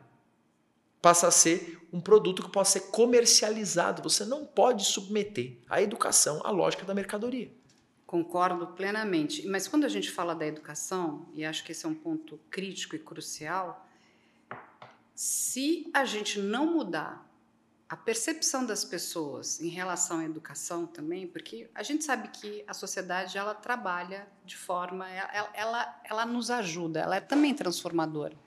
[1.02, 4.02] Passa a ser um produto que pode ser comercializado.
[4.04, 7.52] Você não pode submeter a educação à lógica da mercadoria.
[8.14, 9.48] Concordo plenamente.
[9.48, 12.96] Mas quando a gente fala da educação, e acho que esse é um ponto crítico
[12.96, 13.90] e crucial,
[15.16, 17.28] se a gente não mudar
[17.90, 22.74] a percepção das pessoas em relação à educação também, porque a gente sabe que a
[22.76, 28.38] sociedade ela trabalha de forma, ela, ela, ela nos ajuda, ela é também transformadora.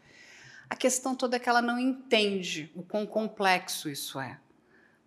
[0.70, 4.38] A questão toda é que ela não entende o quão complexo isso é.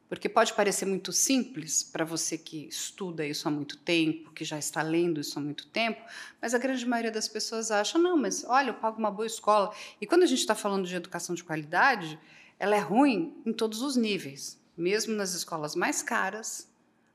[0.10, 4.58] Porque pode parecer muito simples para você que estuda isso há muito tempo, que já
[4.58, 6.02] está lendo isso há muito tempo,
[6.41, 9.72] mas a grande maioria das pessoas acha, não, mas olha, eu pago uma boa escola.
[10.02, 12.19] E quando a gente está falando de educação de qualidade,
[12.58, 16.67] ela é ruim em todos os níveis, mesmo nas escolas mais caras,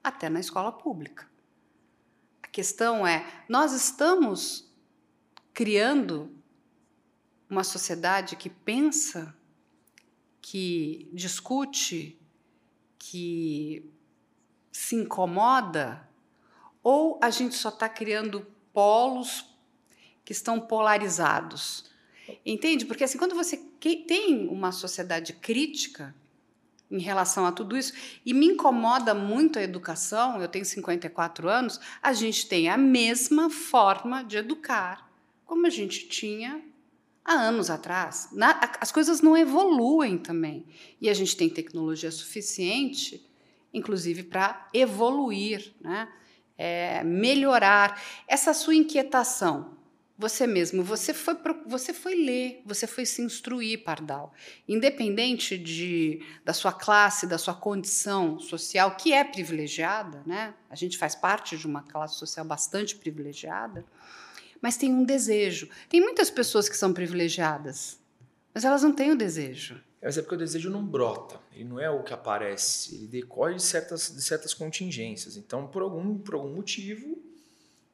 [0.03, 1.29] até na escola pública.
[2.45, 4.73] A questão é, nós estamos
[5.53, 6.31] criando
[7.51, 9.37] uma sociedade que pensa,
[10.41, 12.21] que discute,
[13.07, 13.85] que
[14.73, 16.09] se incomoda,
[16.83, 19.45] ou a gente só está criando polos
[20.25, 21.91] que estão polarizados.
[22.45, 22.87] Entende?
[22.87, 23.57] Porque assim, quando você
[24.09, 26.15] tem uma sociedade crítica
[26.91, 27.93] em relação a tudo isso,
[28.25, 33.51] e me incomoda muito a educação, eu tenho 54 anos, a gente tem a mesma
[33.51, 35.11] forma de educar
[35.45, 36.63] como a gente tinha
[37.25, 38.29] há anos atrás.
[38.33, 40.67] Na, as coisas não evoluem também.
[41.01, 43.25] E a gente tem tecnologia suficiente,
[43.73, 46.09] inclusive, para evoluir, né?
[46.57, 48.01] É, melhorar.
[48.29, 49.77] Essa sua inquietação,
[50.17, 54.33] você mesmo, você foi, você foi ler, você foi se instruir, Pardal.
[54.69, 60.55] Independente de, da sua classe, da sua condição social, que é privilegiada, né?
[60.71, 63.85] a gente faz parte de uma classe social bastante privilegiada
[64.65, 65.69] mas tem um desejo.
[65.91, 68.01] Tem muitas pessoas que são privilegiadas,
[68.55, 69.79] mas elas não têm o desejo.
[70.03, 73.57] Mas é porque o desejo não brota, ele não é o que aparece, ele decorre
[73.57, 75.37] de certas, de certas contingências.
[75.37, 77.23] Então, por algum, por algum motivo,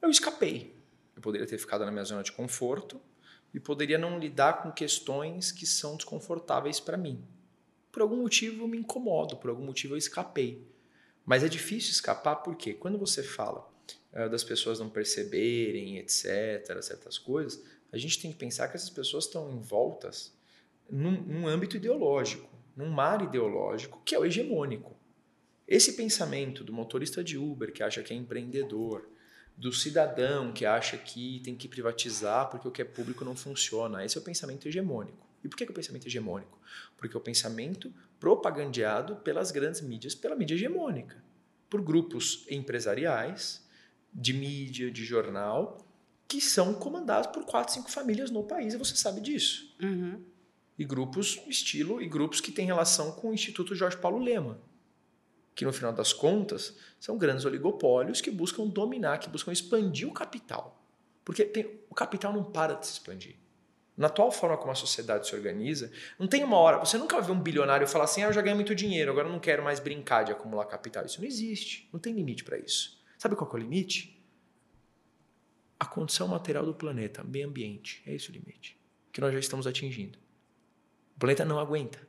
[0.01, 0.73] eu escapei.
[1.13, 3.01] Eu poderia ter ficado na minha zona de conforto,
[3.53, 7.21] e poderia não lidar com questões que são desconfortáveis para mim.
[7.91, 10.65] Por algum motivo eu me incomodo, por algum motivo eu escapei.
[11.25, 13.69] Mas é difícil escapar porque quando você fala
[14.11, 19.25] das pessoas não perceberem, etc., certas coisas, a gente tem que pensar que essas pessoas
[19.25, 20.33] estão envoltas
[20.89, 24.95] num, num âmbito ideológico, num mar ideológico que é o hegemônico.
[25.67, 29.07] Esse pensamento do motorista de Uber que acha que é empreendedor,
[29.55, 34.03] do cidadão que acha que tem que privatizar porque o que é público não funciona,
[34.03, 35.29] esse é o pensamento hegemônico.
[35.43, 36.59] E por que, que o pensamento é hegemônico?
[36.97, 41.23] Porque é o pensamento propagandeado pelas grandes mídias, pela mídia hegemônica,
[41.69, 43.65] por grupos empresariais,
[44.13, 45.77] de mídia, de jornal,
[46.27, 49.75] que são comandados por quatro, cinco famílias no país, e você sabe disso.
[49.81, 50.23] Uhum.
[50.77, 54.59] E grupos estilo, e grupos que têm relação com o Instituto Jorge Paulo Lema,
[55.53, 60.13] que no final das contas são grandes oligopólios que buscam dominar, que buscam expandir o
[60.13, 60.81] capital.
[61.23, 63.35] Porque tem, o capital não para de se expandir.
[63.97, 66.79] Na atual forma como a sociedade se organiza, não tem uma hora.
[66.79, 69.27] Você nunca vai ver um bilionário falar assim: ah, eu já ganhei muito dinheiro, agora
[69.27, 71.05] eu não quero mais brincar de acumular capital.
[71.05, 71.89] Isso não existe.
[71.91, 73.00] Não tem limite para isso.
[73.21, 74.19] Sabe qual é o limite?
[75.79, 78.01] A condição material do planeta, meio ambiente.
[78.03, 78.75] É esse o limite
[79.13, 80.17] que nós já estamos atingindo.
[81.15, 81.99] O planeta não aguenta.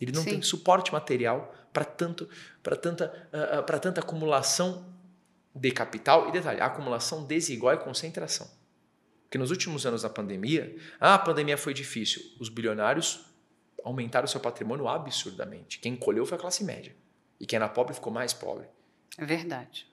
[0.00, 0.30] Ele não Sim.
[0.30, 2.28] tem suporte material para tanto,
[2.64, 4.92] para tanta, uh, para tanta acumulação
[5.54, 8.50] de capital e detalhe, acumulação desigual e concentração.
[9.22, 12.20] Porque nos últimos anos da pandemia, ah, a pandemia foi difícil.
[12.40, 13.24] Os bilionários
[13.84, 15.78] aumentaram seu patrimônio absurdamente.
[15.78, 16.92] Quem colheu foi a classe média.
[17.38, 18.66] E quem era pobre ficou mais pobre.
[19.16, 19.89] É verdade.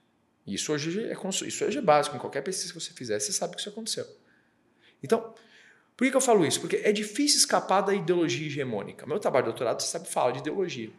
[0.47, 1.13] Isso hoje é,
[1.45, 2.15] isso hoje é básico.
[2.15, 4.07] Em qualquer pesquisa que você fizer, você sabe que isso aconteceu.
[5.03, 5.33] Então,
[5.95, 6.61] por que, que eu falo isso?
[6.61, 9.05] Porque é difícil escapar da ideologia hegemônica.
[9.05, 10.91] Meu trabalho de doutorado, você sabe, fala de ideologia.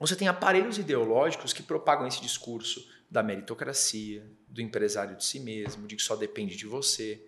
[0.00, 5.86] Você tem aparelhos ideológicos que propagam esse discurso da meritocracia, do empresário de si mesmo,
[5.86, 7.22] de que só depende de você.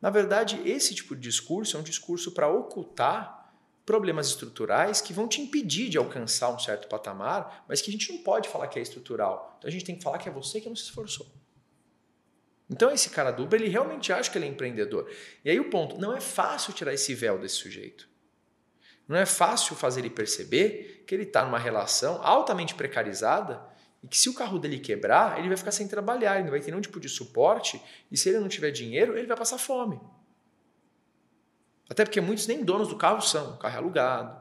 [0.00, 3.39] Na verdade, esse tipo de discurso é um discurso para ocultar
[3.90, 8.12] problemas estruturais que vão te impedir de alcançar um certo patamar, mas que a gente
[8.12, 9.56] não pode falar que é estrutural.
[9.58, 11.26] Então a gente tem que falar que é você que não se esforçou.
[12.70, 15.10] Então esse cara Uber, ele realmente acha que ele é empreendedor.
[15.44, 18.08] E aí o ponto, não é fácil tirar esse véu desse sujeito.
[19.08, 23.60] Não é fácil fazer ele perceber que ele está numa relação altamente precarizada
[24.04, 26.60] e que se o carro dele quebrar, ele vai ficar sem trabalhar, ele não vai
[26.60, 30.00] ter nenhum tipo de suporte, e se ele não tiver dinheiro, ele vai passar fome.
[31.90, 34.40] Até porque muitos nem donos do carro são, o carro é alugado.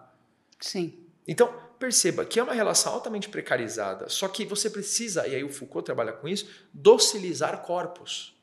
[0.59, 0.93] Sim.
[1.27, 5.49] Então, perceba que é uma relação altamente precarizada, só que você precisa, e aí o
[5.49, 8.35] Foucault trabalha com isso, docilizar corpos.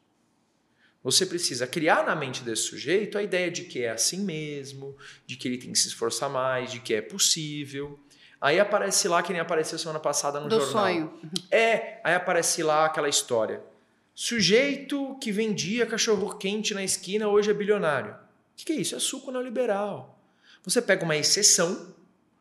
[1.05, 5.37] Você precisa criar na mente desse sujeito a ideia de que é assim mesmo, de
[5.37, 8.01] que ele tem que se esforçar mais, de que é possível.
[8.40, 10.85] Aí aparece lá, que nem apareceu semana passada no Do jornal.
[10.85, 11.21] sonho.
[11.49, 13.62] É, aí aparece lá aquela história.
[14.16, 18.26] Sujeito que vendia cachorro quente na esquina hoje é bilionário.
[18.57, 18.97] O que, que é isso?
[18.97, 20.19] É suco neoliberal.
[20.64, 21.95] Você pega uma exceção,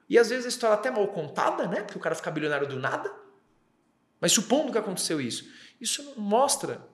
[0.10, 1.82] e às vezes a história é até mal contada, né?
[1.82, 3.14] Porque o cara fica bilionário do nada.
[4.22, 6.88] Mas supondo que aconteceu isso, isso não mostra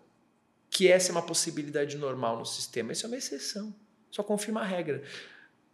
[0.71, 2.93] que essa é uma possibilidade normal no sistema.
[2.93, 3.75] Isso é uma exceção.
[4.09, 5.03] Só confirma a regra.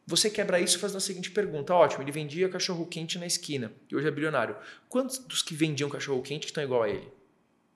[0.05, 3.95] Você quebra isso fazendo a seguinte pergunta: ótimo, ele vendia cachorro quente na esquina e
[3.95, 4.57] hoje é bilionário.
[4.89, 7.16] Quantos dos que vendiam cachorro quente estão igual a ele?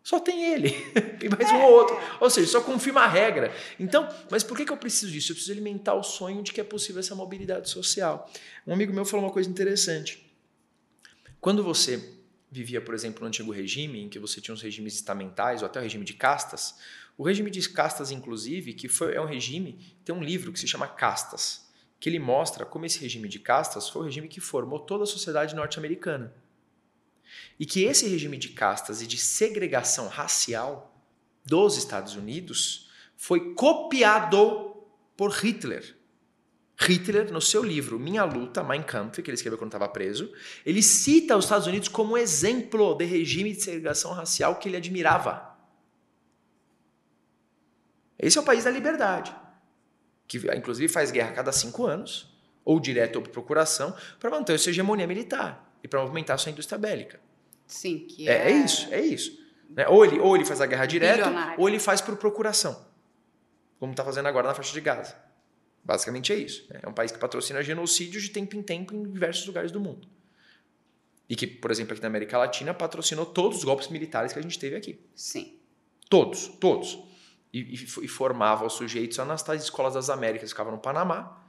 [0.04, 0.70] Só tem ele
[1.22, 1.98] e mais um ou outro.
[2.20, 3.54] Ou seja, só confirma a regra.
[3.80, 5.32] Então, mas por que, que eu preciso disso?
[5.32, 8.30] Eu preciso alimentar o sonho de que é possível essa mobilidade social.
[8.66, 10.26] Um amigo meu falou uma coisa interessante.
[11.40, 12.14] Quando você
[12.52, 15.80] vivia, por exemplo, no antigo regime, em que você tinha os regimes estamentais ou até
[15.80, 16.76] o regime de castas,
[17.18, 20.68] o regime de castas, inclusive, que foi, é um regime, tem um livro que se
[20.68, 24.80] chama Castas que ele mostra como esse regime de castas foi o regime que formou
[24.80, 26.34] toda a sociedade norte-americana.
[27.60, 30.96] E que esse regime de castas e de segregação racial
[31.46, 34.76] dos Estados Unidos foi copiado
[35.16, 35.96] por Hitler.
[36.78, 40.32] Hitler, no seu livro Minha Luta, Mein Kampf, que ele escreveu quando estava preso,
[40.66, 45.56] ele cita os Estados Unidos como exemplo de regime de segregação racial que ele admirava.
[48.18, 49.36] Esse é o país da liberdade
[50.32, 54.58] que inclusive faz guerra a cada cinco anos, ou direto ou por procuração, para manter
[54.58, 57.20] sua hegemonia militar e para movimentar a sua indústria bélica.
[57.66, 58.50] Sim, que é...
[58.50, 59.40] É, é isso, é isso.
[59.70, 59.88] Né?
[59.88, 62.86] Ou, ele, ou ele faz a guerra direto, ou ele faz por procuração,
[63.80, 65.16] como está fazendo agora na faixa de Gaza.
[65.84, 66.66] Basicamente é isso.
[66.70, 66.80] Né?
[66.84, 70.08] É um país que patrocina genocídios de tempo em tempo em diversos lugares do mundo.
[71.28, 74.42] E que, por exemplo, aqui na América Latina, patrocinou todos os golpes militares que a
[74.42, 75.00] gente teve aqui.
[75.16, 75.58] Sim.
[76.10, 77.00] Todos, todos
[77.54, 81.42] e, e, formava os sujeitos nas tais escolas das Américas, ficava no Panamá,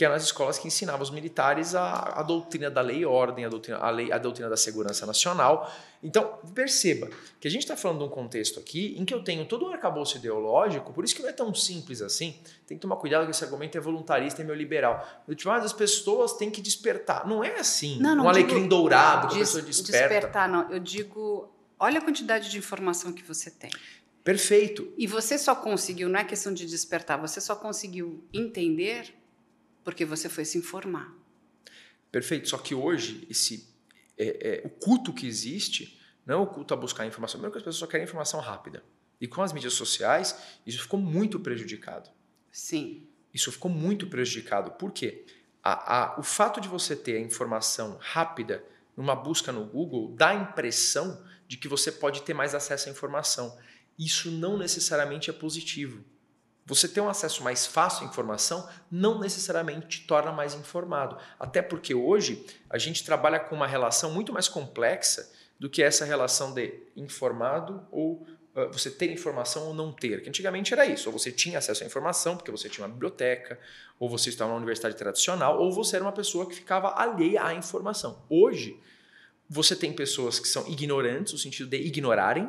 [0.00, 3.44] que eram as escolas que ensinavam os militares a, a doutrina da lei e ordem,
[3.44, 5.70] a doutrina, a, lei, a doutrina da segurança nacional.
[6.02, 9.44] Então, perceba que a gente está falando de um contexto aqui em que eu tenho
[9.44, 12.34] todo um arcabouço ideológico, por isso que não é tão simples assim.
[12.66, 15.06] Tem que tomar cuidado que esse argumento é voluntarista e meio liberal.
[15.28, 17.28] Eu tipo, ah, as pessoas têm que despertar.
[17.28, 17.98] Não é assim.
[18.00, 20.08] Não, não um alecrim dourado que a pessoa des, desperta.
[20.08, 20.70] Despertar, não.
[20.70, 23.70] Eu digo, olha a quantidade de informação que você tem.
[24.24, 24.94] Perfeito.
[24.96, 29.19] E você só conseguiu, não é questão de despertar, você só conseguiu entender
[29.90, 31.12] porque você foi se informar.
[32.12, 32.48] Perfeito.
[32.48, 33.68] Só que hoje, esse,
[34.16, 37.40] é, é, o culto que existe não é o culto a buscar informação.
[37.40, 38.84] Primeiro que as pessoas só querem informação rápida.
[39.20, 42.08] E com as mídias sociais, isso ficou muito prejudicado.
[42.52, 43.04] Sim.
[43.34, 44.70] Isso ficou muito prejudicado.
[44.72, 45.26] Por quê?
[45.60, 48.64] A, a, o fato de você ter a informação rápida
[48.96, 52.92] numa busca no Google dá a impressão de que você pode ter mais acesso à
[52.92, 53.58] informação.
[53.98, 56.04] Isso não necessariamente é positivo.
[56.70, 61.16] Você ter um acesso mais fácil à informação não necessariamente te torna mais informado.
[61.36, 66.04] Até porque hoje a gente trabalha com uma relação muito mais complexa do que essa
[66.04, 70.22] relação de informado ou uh, você ter informação ou não ter.
[70.22, 71.08] Que antigamente era isso.
[71.08, 73.58] Ou você tinha acesso à informação porque você tinha uma biblioteca,
[73.98, 77.52] ou você estava na universidade tradicional, ou você era uma pessoa que ficava alheia à
[77.52, 78.22] informação.
[78.30, 78.80] Hoje,
[79.48, 82.48] você tem pessoas que são ignorantes, no sentido de ignorarem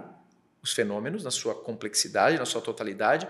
[0.62, 3.28] os fenômenos na sua complexidade, na sua totalidade,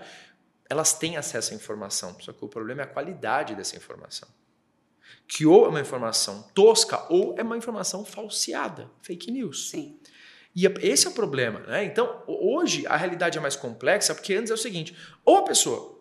[0.72, 4.26] elas têm acesso à informação, só que o problema é a qualidade dessa informação.
[5.28, 9.68] Que ou é uma informação tosca ou é uma informação falseada, fake news.
[9.68, 10.00] Sim.
[10.56, 11.60] E esse é o problema.
[11.60, 11.84] Né?
[11.84, 16.00] Então, hoje a realidade é mais complexa, porque antes é o seguinte: ou a pessoa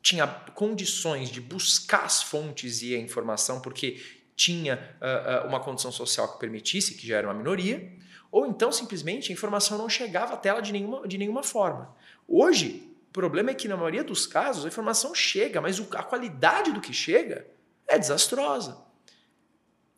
[0.00, 4.00] tinha condições de buscar as fontes e a informação porque
[4.36, 7.92] tinha uh, uh, uma condição social que permitisse, que já era uma minoria,
[8.30, 11.92] ou então simplesmente a informação não chegava até ela de nenhuma, de nenhuma forma.
[12.28, 16.72] Hoje, o problema é que, na maioria dos casos, a informação chega, mas a qualidade
[16.72, 17.46] do que chega
[17.86, 18.78] é desastrosa.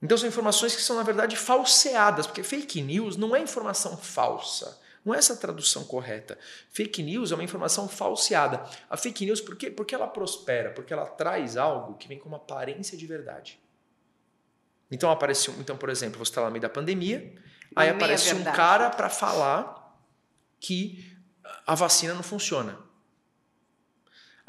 [0.01, 4.81] Então, são informações que são, na verdade, falseadas, porque fake news não é informação falsa.
[5.05, 6.38] Não é essa a tradução correta.
[6.70, 8.64] Fake news é uma informação falseada.
[8.88, 9.70] A fake news, por quê?
[9.70, 13.59] Porque ela prospera, porque ela traz algo que vem com uma aparência de verdade.
[14.90, 17.35] Então, apareceu, então por exemplo, você está lá no meio da pandemia,
[17.75, 19.96] aí aparece um cara para falar
[20.59, 21.16] que
[21.66, 22.89] a vacina não funciona.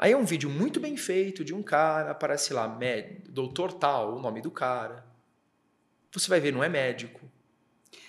[0.02, 2.66] Aí é um vídeo muito bem feito de um cara, aparece lá,
[3.28, 5.06] doutor tal, o nome do cara.
[6.10, 7.20] Você vai ver, não é médico.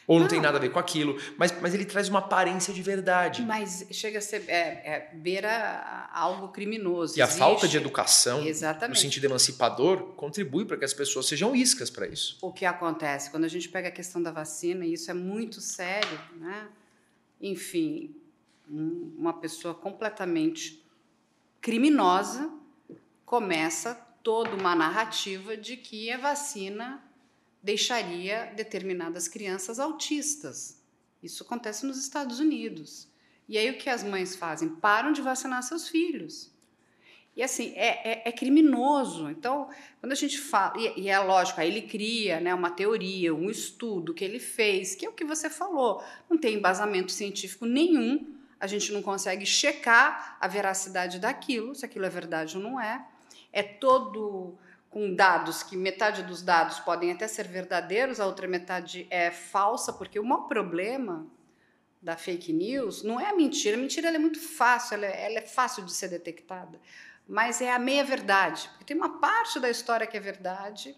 [0.07, 2.73] Ou não, não tem nada a ver com aquilo, mas, mas ele traz uma aparência
[2.73, 3.43] de verdade.
[3.43, 4.43] Mas chega a ser.
[4.47, 7.13] É, é, beira algo criminoso.
[7.19, 7.21] E Existe.
[7.21, 8.95] a falta de educação, Exatamente.
[8.95, 12.39] no sentido emancipador, contribui para que as pessoas sejam iscas para isso.
[12.41, 13.29] O que acontece?
[13.29, 16.69] Quando a gente pega a questão da vacina, e isso é muito sério, né?
[17.39, 18.15] Enfim,
[18.67, 20.82] uma pessoa completamente
[21.63, 22.51] criminosa,
[23.25, 27.01] começa toda uma narrativa de que a vacina
[27.63, 30.83] deixaria determinadas crianças autistas.
[31.23, 33.07] Isso acontece nos Estados Unidos.
[33.47, 34.67] E aí o que as mães fazem?
[34.67, 36.51] Param de vacinar seus filhos.
[37.33, 39.29] E assim, é, é, é criminoso.
[39.29, 39.69] Então,
[40.01, 43.49] quando a gente fala, e, e, é lógico, aí ele cria né, uma teoria, um
[43.49, 48.32] estudo que ele fez, que é o que você falou, não tem embasamento científico nenhum
[48.63, 53.05] a gente não consegue checar a veracidade daquilo, se aquilo é verdade ou não é.
[53.51, 54.57] É todo
[54.89, 59.91] com dados que metade dos dados podem até ser verdadeiros, a outra metade é falsa,
[59.91, 61.27] porque o maior problema
[62.01, 63.75] da fake news não é a mentira.
[63.75, 66.79] A mentira é muito fácil, ela é, ela é fácil de ser detectada,
[67.27, 70.95] mas é a meia verdade, porque tem uma parte da história que é verdade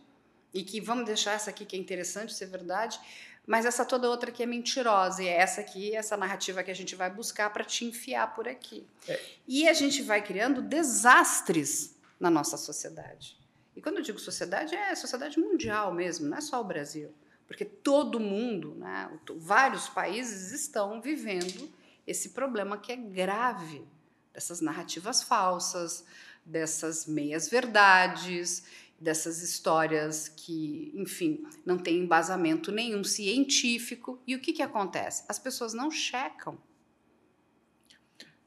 [0.53, 2.99] e que vamos deixar essa aqui que é interessante ser verdade,
[3.45, 6.75] mas essa toda outra aqui é mentirosa, e é essa aqui, essa narrativa que a
[6.75, 8.85] gente vai buscar para te enfiar por aqui.
[9.07, 9.19] É.
[9.47, 13.37] E a gente vai criando desastres na nossa sociedade.
[13.75, 17.13] E quando eu digo sociedade, é sociedade mundial mesmo, não é só o Brasil.
[17.47, 21.71] Porque todo mundo, né, vários países estão vivendo
[22.07, 23.85] esse problema que é grave
[24.33, 26.05] dessas narrativas falsas,
[26.43, 28.63] dessas meias verdades
[28.99, 34.21] dessas histórias que, enfim, não tem embasamento nenhum científico.
[34.25, 35.23] E o que, que acontece?
[35.27, 36.57] As pessoas não checam.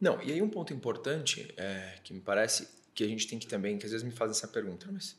[0.00, 3.46] Não, e aí um ponto importante é, que me parece que a gente tem que
[3.46, 5.16] também, que às vezes me fazem essa pergunta, mas,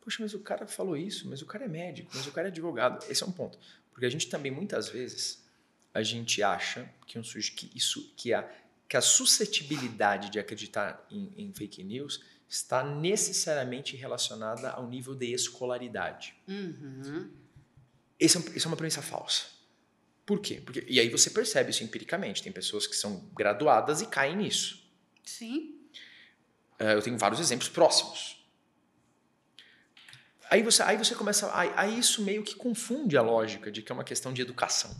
[0.00, 2.50] poxa, mas o cara falou isso, mas o cara é médico, mas o cara é
[2.50, 3.04] advogado.
[3.10, 3.58] Esse é um ponto.
[3.92, 5.44] Porque a gente também, muitas vezes,
[5.92, 8.48] a gente acha que, um, que isso, que a,
[8.88, 15.32] que a suscetibilidade de acreditar em, em fake news está necessariamente relacionada ao nível de
[15.32, 16.34] escolaridade.
[16.48, 17.30] Uhum.
[18.18, 19.46] Essa é, é uma premissa falsa.
[20.24, 20.60] Por quê?
[20.64, 22.42] Porque, e aí você percebe isso empiricamente.
[22.42, 24.86] Tem pessoas que são graduadas e caem nisso.
[25.24, 25.78] Sim.
[26.80, 28.38] Uh, eu tenho vários exemplos próximos.
[30.50, 31.50] Aí você, aí você começa.
[31.54, 34.94] Aí, aí, isso meio que confunde a lógica de que é uma questão de educação.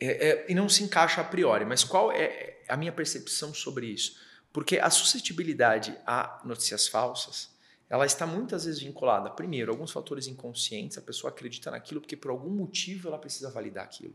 [0.00, 1.64] É, é, e não se encaixa a priori.
[1.64, 4.18] Mas qual é a minha percepção sobre isso?
[4.52, 7.52] Porque a suscetibilidade a notícias falsas
[7.92, 12.16] ela está muitas vezes vinculada, primeiro, a alguns fatores inconscientes, a pessoa acredita naquilo porque
[12.16, 14.14] por algum motivo ela precisa validar aquilo.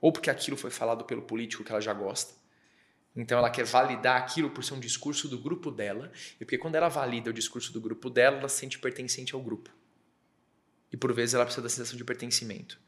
[0.00, 2.32] Ou porque aquilo foi falado pelo político que ela já gosta.
[3.16, 6.76] Então ela quer validar aquilo por ser um discurso do grupo dela, e porque quando
[6.76, 9.70] ela valida o discurso do grupo dela, ela se sente pertencente ao grupo.
[10.92, 12.78] E por vezes ela precisa da sensação de pertencimento.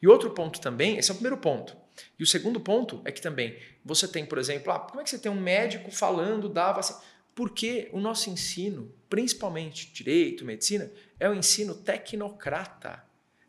[0.00, 1.76] E outro ponto também, esse é o primeiro ponto.
[2.18, 5.10] E o segundo ponto é que também você tem, por exemplo, ah, como é que
[5.10, 7.00] você tem um médico falando da vacina?
[7.34, 13.02] Porque o nosso ensino, principalmente direito, medicina, é um ensino tecnocrata,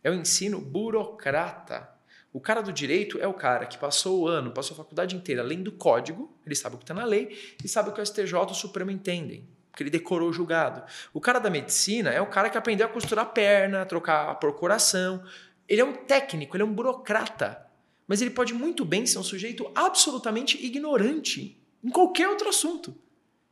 [0.04, 1.90] é um ensino burocrata.
[2.32, 5.44] O cara do direito é o cara que passou o ano, passou a faculdade inteira
[5.44, 8.34] lendo código, ele sabe o que está na lei e sabe o que o STJ
[8.34, 10.84] e o Supremo entendem, porque ele decorou o julgado.
[11.14, 14.30] O cara da medicina é o cara que aprendeu a costurar a perna, a trocar
[14.30, 15.24] a procuração.
[15.68, 17.73] Ele é um técnico, ele é um burocrata.
[18.08, 22.96] Mas ele pode muito bem ser um sujeito absolutamente ignorante em qualquer outro assunto.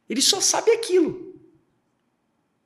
[0.10, 1.36] Ele só sabe aquilo.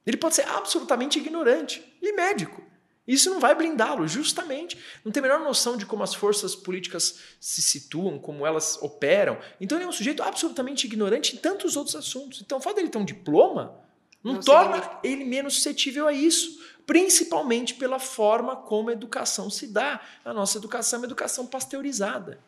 [0.05, 2.63] Ele pode ser absolutamente ignorante e médico.
[3.07, 4.77] Isso não vai blindá-lo, justamente.
[5.03, 9.39] Não tem a menor noção de como as forças políticas se situam, como elas operam.
[9.61, 12.41] Então ele é um sujeito absolutamente ignorante em tantos outros assuntos.
[12.41, 13.79] Então o fato dele ter um diploma
[14.23, 16.59] não, não torna ele menos suscetível a isso.
[16.85, 20.01] Principalmente pela forma como a educação se dá.
[20.23, 22.39] A nossa educação é uma educação pasteurizada.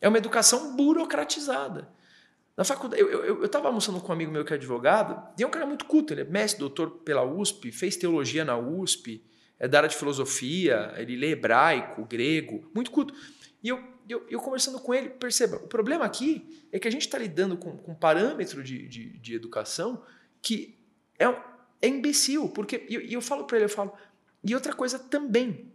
[0.00, 1.88] É uma educação burocratizada.
[2.56, 5.50] Na faculdade, eu estava almoçando com um amigo meu que é advogado, e é um
[5.50, 9.24] cara muito culto, ele é mestre, doutor pela USP, fez teologia na USP,
[9.58, 13.12] é da área de filosofia, ele lê hebraico, grego, muito culto.
[13.60, 17.02] E eu, eu, eu conversando com ele, perceba, o problema aqui é que a gente
[17.02, 20.02] está lidando com, com um parâmetro de, de, de educação
[20.40, 20.78] que
[21.18, 21.26] é,
[21.84, 23.92] é imbecil, porque e eu, eu falo para ele, eu falo,
[24.42, 25.70] e outra coisa também,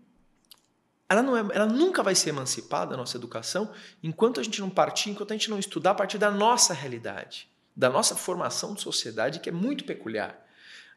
[1.07, 4.69] ela, não é, ela nunca vai ser emancipada, a nossa educação, enquanto a gente não
[4.69, 8.81] partir, enquanto a gente não estudar a partir da nossa realidade, da nossa formação de
[8.81, 10.45] sociedade, que é muito peculiar.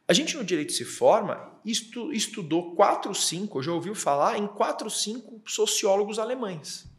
[0.08, 4.90] A gente no direito se forma, estu, estudou quatro, cinco, já ouviu falar em quatro,
[4.90, 6.90] cinco sociólogos alemães.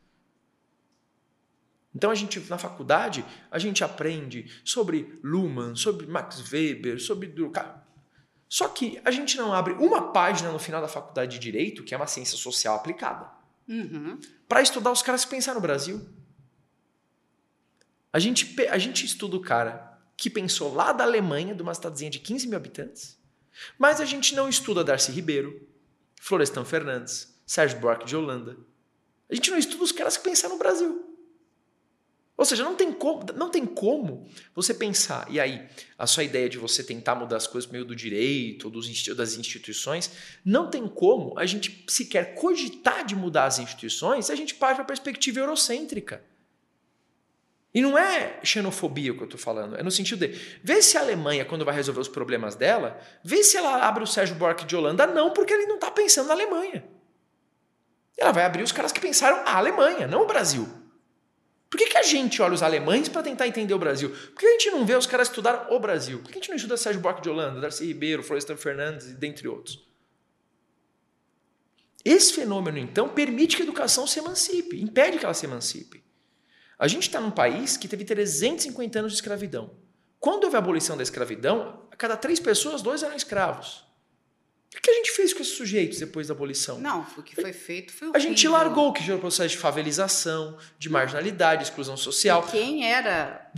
[1.95, 7.82] Então a gente na faculdade a gente aprende sobre Luhmann, sobre Max Weber, sobre Durkheim.
[8.53, 11.91] Só que a gente não abre uma página no final da faculdade de Direito, que
[11.91, 13.27] é uma ciência social aplicada,
[13.67, 14.19] uhum.
[14.47, 16.07] para estudar os caras que pensaram no Brasil.
[18.13, 22.11] A gente, a gente estuda o cara que pensou lá da Alemanha, de uma cidadezinha
[22.11, 23.19] de 15 mil habitantes,
[23.75, 25.67] mas a gente não estuda Darcy Ribeiro,
[26.21, 28.55] Florestan Fernandes, Sérgio Buarque de Holanda.
[29.31, 31.12] A gente não estuda os caras que pensaram no Brasil.
[32.35, 35.67] Ou seja, não tem como, não tem como você pensar, e aí,
[35.97, 40.11] a sua ideia de você tentar mudar as coisas meio do direito, dos, das instituições,
[40.43, 44.77] não tem como a gente sequer cogitar de mudar as instituições se a gente parte
[44.77, 46.23] para a perspectiva eurocêntrica.
[47.71, 50.97] E não é xenofobia o que eu estou falando, é no sentido de vê se
[50.97, 54.65] a Alemanha, quando vai resolver os problemas dela, vê se ela abre o Sérgio Buarque
[54.65, 55.07] de Holanda.
[55.07, 56.83] Não, porque ele não está pensando na Alemanha.
[58.15, 60.82] Ela vai abrir os caras que pensaram a Alemanha, não o Brasil.
[61.73, 64.11] Por que, que a gente olha os alemães para tentar entender o Brasil?
[64.11, 66.19] Por que a gente não vê os caras estudar o Brasil?
[66.19, 69.47] Por que a gente não estuda Sérgio Buarque de Holanda, Darcy Ribeiro, Florestan Fernandes dentre
[69.47, 69.83] outros?
[72.05, 76.03] Esse fenômeno, então, permite que a educação se emancipe, impede que ela se emancipe.
[76.77, 79.71] A gente está num país que teve 350 anos de escravidão.
[80.19, 83.83] Quando houve a abolição da escravidão, a cada três pessoas, dois eram escravos.
[84.75, 86.79] O que a gente fez com esses sujeitos depois da abolição?
[86.79, 88.21] Não, o que foi feito foi horrível.
[88.21, 92.43] A gente largou o que gerou o processo de favelização, de marginalidade, exclusão social.
[92.47, 93.49] E quem era.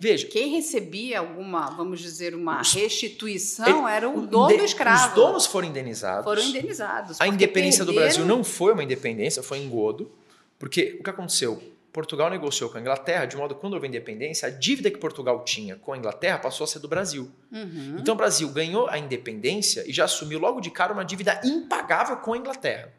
[0.00, 0.26] Veja.
[0.26, 5.08] Quem recebia alguma, vamos dizer, uma restituição era o dono do escravo.
[5.08, 6.24] Os donos foram indenizados.
[6.24, 7.20] Foram indenizados.
[7.20, 8.02] A independência perderam...
[8.02, 10.10] do Brasil não foi uma independência, foi engodo.
[10.58, 11.62] Porque o que aconteceu?
[11.94, 15.44] Portugal negociou com a Inglaterra de modo que quando houve independência, a dívida que Portugal
[15.44, 17.30] tinha com a Inglaterra passou a ser do Brasil.
[17.52, 17.98] Uhum.
[18.00, 22.16] Então o Brasil ganhou a independência e já assumiu logo de cara uma dívida impagável
[22.16, 22.92] com a Inglaterra.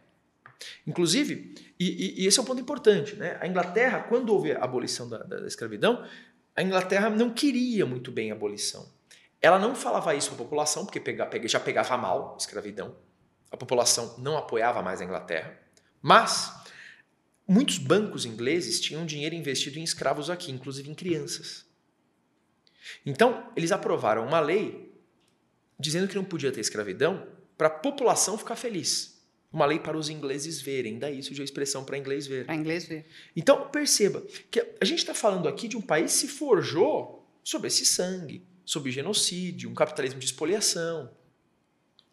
[0.87, 3.37] Inclusive, e, e esse é um ponto importante, né?
[3.41, 6.01] A Inglaterra, quando houve a abolição da, da, da escravidão,
[6.55, 8.87] a Inglaterra não queria muito bem a abolição.
[9.41, 12.95] Ela não falava isso para a população, porque pega, pega, já pegava mal a escravidão.
[13.51, 15.59] A população não apoiava mais a Inglaterra.
[16.01, 16.63] Mas
[17.47, 21.65] Muitos bancos ingleses tinham dinheiro investido em escravos aqui, inclusive em crianças.
[23.05, 24.93] Então, eles aprovaram uma lei
[25.79, 27.27] dizendo que não podia ter escravidão
[27.57, 29.15] para a população ficar feliz.
[29.51, 32.45] Uma lei para os ingleses verem, daí surgiu a expressão para inglês ver.
[32.45, 33.05] Para inglês ver.
[33.35, 34.21] Então, perceba
[34.51, 38.43] que a gente está falando aqui de um país que se forjou sobre esse sangue,
[38.65, 41.09] sobre genocídio, um capitalismo de expoliação.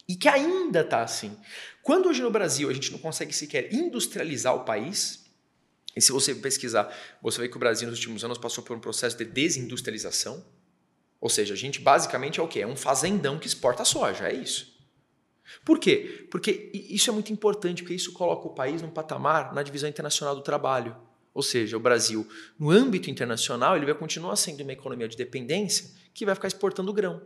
[0.07, 1.37] E que ainda está assim.
[1.83, 5.22] Quando hoje no Brasil a gente não consegue sequer industrializar o país,
[5.95, 8.80] e se você pesquisar, você vê que o Brasil nos últimos anos passou por um
[8.80, 10.45] processo de desindustrialização.
[11.20, 12.61] Ou seja, a gente basicamente é o quê?
[12.61, 14.72] É um fazendão que exporta soja, é isso.
[15.64, 16.26] Por quê?
[16.30, 20.34] Porque isso é muito importante, porque isso coloca o país num patamar na divisão internacional
[20.34, 20.97] do trabalho.
[21.34, 22.26] Ou seja, o Brasil,
[22.59, 26.93] no âmbito internacional, ele vai continuar sendo uma economia de dependência que vai ficar exportando
[26.93, 27.22] grão.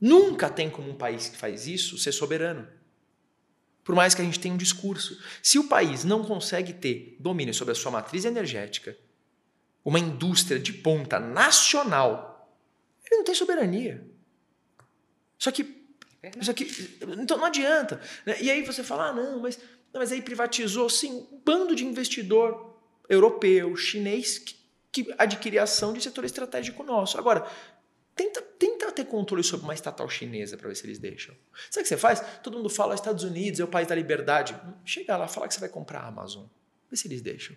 [0.00, 2.66] Nunca tem como um país que faz isso ser soberano.
[3.84, 5.20] Por mais que a gente tenha um discurso.
[5.42, 8.96] Se o país não consegue ter domínio sobre a sua matriz energética,
[9.84, 12.56] uma indústria de ponta nacional,
[13.04, 14.06] ele não tem soberania.
[15.38, 15.82] Só que.
[16.40, 16.64] Só que
[17.18, 18.00] então não adianta.
[18.24, 18.36] Né?
[18.40, 19.58] E aí você fala, ah, não, mas
[19.92, 22.74] não, mas aí privatizou, sim, um bando de investidor
[23.08, 24.56] europeu, chinês, que,
[24.90, 27.18] que adquire ação de setor estratégico nosso.
[27.18, 27.46] Agora,
[28.14, 31.34] tenta, tenta ter controle sobre uma estatal chinesa para ver se eles deixam.
[31.70, 32.22] Sabe o que você faz?
[32.42, 34.58] Todo mundo fala, Estados Unidos é o país da liberdade.
[34.84, 36.46] Chega lá, fala que você vai comprar a Amazon.
[36.90, 37.56] Vê se eles deixam.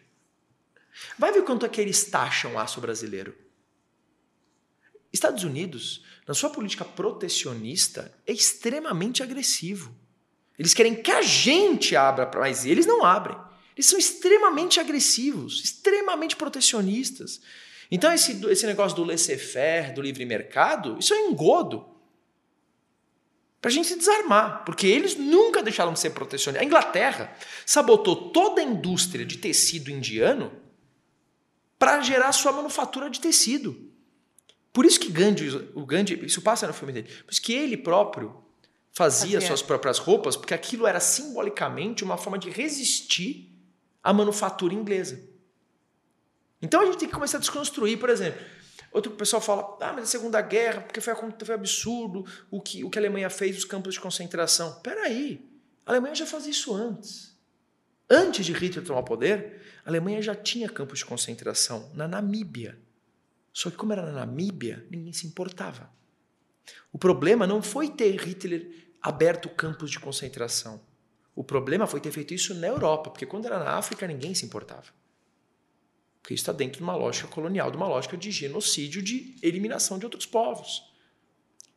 [1.18, 3.36] Vai ver quanto é que eles taxam aço brasileiro.
[5.12, 9.95] Estados Unidos, na sua política protecionista, é extremamente agressivo.
[10.58, 13.38] Eles querem que a gente abra, mas eles não abrem.
[13.76, 17.41] Eles são extremamente agressivos, extremamente protecionistas.
[17.91, 21.86] Então, esse, esse negócio do laissez-faire, do livre mercado, isso é engodo.
[23.61, 26.61] Para a gente se desarmar, porque eles nunca deixaram de ser protecionistas.
[26.61, 30.51] A Inglaterra sabotou toda a indústria de tecido indiano
[31.79, 33.91] para gerar sua manufatura de tecido.
[34.71, 37.77] Por isso que Gandhi, o Gandhi, isso passa no filme dele, por isso que ele
[37.77, 38.43] próprio
[38.91, 43.51] fazia suas próprias roupas, porque aquilo era simbolicamente uma forma de resistir
[44.03, 45.34] à manufatura inglesa.
[46.62, 48.43] Então a gente tem que começar a desconstruir, por exemplo.
[48.91, 52.89] Outro pessoal fala, ah, mas a Segunda Guerra, porque foi, foi absurdo o que, o
[52.89, 54.80] que a Alemanha fez nos campos de concentração.
[54.82, 55.45] Peraí,
[55.86, 57.36] a Alemanha já fazia isso antes.
[58.10, 62.80] Antes de Hitler tomar o poder, a Alemanha já tinha campos de concentração na Namíbia.
[63.51, 65.89] Só que como era na Namíbia, ninguém se importava.
[66.91, 70.82] O problema não foi ter Hitler aberto campos de concentração.
[71.36, 74.45] O problema foi ter feito isso na Europa, porque quando era na África ninguém se
[74.45, 74.86] importava.
[76.26, 79.99] Porque isso está dentro de uma lógica colonial, de uma lógica de genocídio, de eliminação
[79.99, 80.91] de outros povos.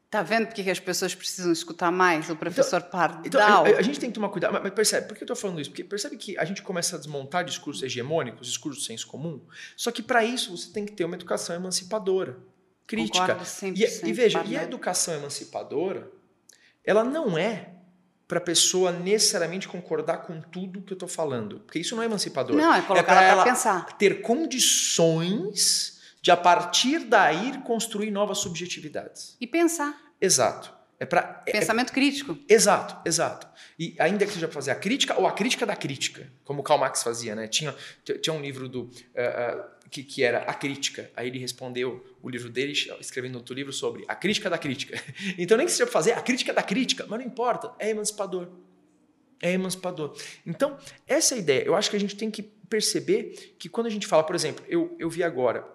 [0.09, 3.23] Tá vendo porque que as pessoas precisam escutar mais o professor então, Pardal?
[3.27, 4.59] Então, a, a, gente tem que tomar cuidado.
[4.63, 5.69] Mas, percebe, por que eu estou falando isso?
[5.69, 9.39] Porque percebe que a gente começa a desmontar discursos hegemônicos, discursos de senso comum.
[9.77, 12.39] Só que para isso você tem que ter uma educação emancipadora,
[12.87, 13.19] crítica.
[13.19, 16.11] Concordo 100%, e, e veja, e a educação emancipadora
[16.83, 17.75] ela não é
[18.29, 22.07] para a pessoa necessariamente concordar com tudo que eu estou falando, porque isso não é
[22.07, 22.55] emancipador.
[22.55, 23.97] Não, é colocar é ela para pensar.
[23.97, 29.35] Ter condições de a partir daí construir novas subjetividades.
[29.41, 29.99] E pensar.
[30.21, 30.77] Exato.
[31.01, 32.37] É para é, pensamento é, crítico.
[32.49, 33.47] Exato, exato.
[33.79, 36.81] E ainda que seja para fazer a crítica ou a crítica da crítica, como Karl
[36.81, 37.47] Marx fazia, né?
[37.47, 37.75] Tinha,
[38.21, 41.11] tinha um livro do uh, uh, que, que era a crítica.
[41.17, 45.01] Aí ele respondeu o livro dele, escrevendo outro livro sobre a crítica da crítica.
[45.39, 48.49] Então, nem que seja fazer a crítica da crítica, mas não importa, é emancipador.
[49.41, 50.17] É emancipador.
[50.47, 50.77] Então,
[51.07, 51.63] essa é a ideia.
[51.65, 54.65] Eu acho que a gente tem que perceber que quando a gente fala, por exemplo,
[54.69, 55.67] eu, eu vi agora,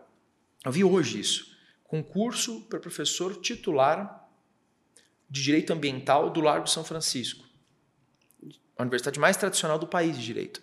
[0.66, 4.30] eu vi hoje isso, concurso para professor titular
[5.30, 7.44] de Direito Ambiental do Largo São Francisco.
[8.78, 10.62] A universidade mais tradicional do país de Direito.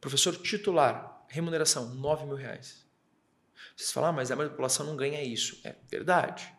[0.00, 2.86] Professor titular, remuneração, 9 mil reais.
[3.76, 5.60] Vocês falam, ah, mas a população não ganha isso.
[5.64, 6.52] É verdade.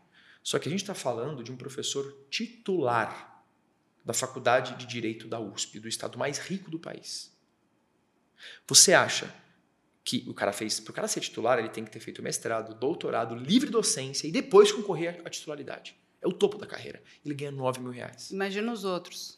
[0.43, 3.43] Só que a gente está falando de um professor titular
[4.05, 7.35] da Faculdade de Direito da USP, do estado mais rico do país.
[8.67, 9.33] Você acha
[10.03, 12.73] que o cara fez, para o cara ser titular, ele tem que ter feito mestrado,
[12.79, 15.97] doutorado, livre docência e depois concorrer à titularidade.
[16.21, 17.03] É o topo da carreira.
[17.25, 18.31] Ele ganha 9 mil reais.
[18.31, 19.37] Imagina os outros.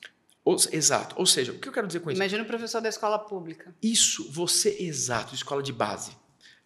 [0.49, 1.13] Ou, exato.
[1.15, 2.17] Ou seja, o que eu quero dizer com isso?
[2.17, 3.71] Imagina o professor da escola pública.
[3.83, 6.11] Isso, você, exato, escola de base.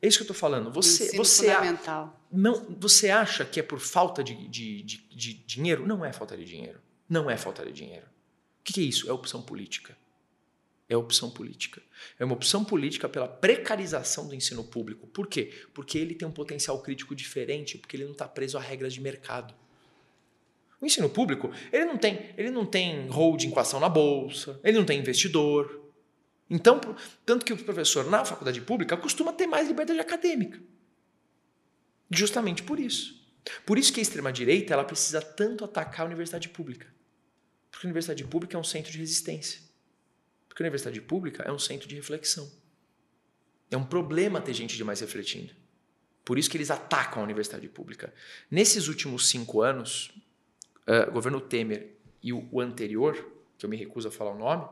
[0.01, 0.71] É isso que eu estou falando.
[0.71, 2.05] Você, Ensino você, fundamental.
[2.05, 5.85] A, não, você acha que é por falta de, de, de, de, dinheiro?
[5.85, 6.79] Não é falta de dinheiro.
[7.09, 8.05] Não é falta de dinheiro.
[8.05, 9.09] O que, que é isso?
[9.09, 9.97] É opção política.
[10.87, 11.81] É opção política.
[12.17, 15.07] É uma opção política pela precarização do ensino público.
[15.07, 15.51] Por quê?
[15.73, 19.01] Porque ele tem um potencial crítico diferente, porque ele não está preso a regras de
[19.01, 19.53] mercado.
[20.83, 24.77] O ensino público, ele não tem, ele não tem holding com ação na bolsa, ele
[24.77, 25.81] não tem investidor.
[26.49, 26.77] Então,
[27.25, 30.61] tanto que o professor na faculdade pública costuma ter mais liberdade acadêmica.
[32.11, 33.25] Justamente por isso.
[33.65, 36.93] Por isso que a extrema direita, ela precisa tanto atacar a universidade pública.
[37.71, 39.61] Porque a universidade pública é um centro de resistência.
[40.49, 42.51] Porque a universidade pública é um centro de reflexão.
[43.71, 45.53] É um problema ter gente demais refletindo.
[46.25, 48.13] Por isso que eles atacam a universidade pública.
[48.51, 50.11] Nesses últimos cinco anos,
[50.87, 53.13] uh, governo Temer e o, anterior,
[53.57, 54.67] que eu me recuso a falar o nome,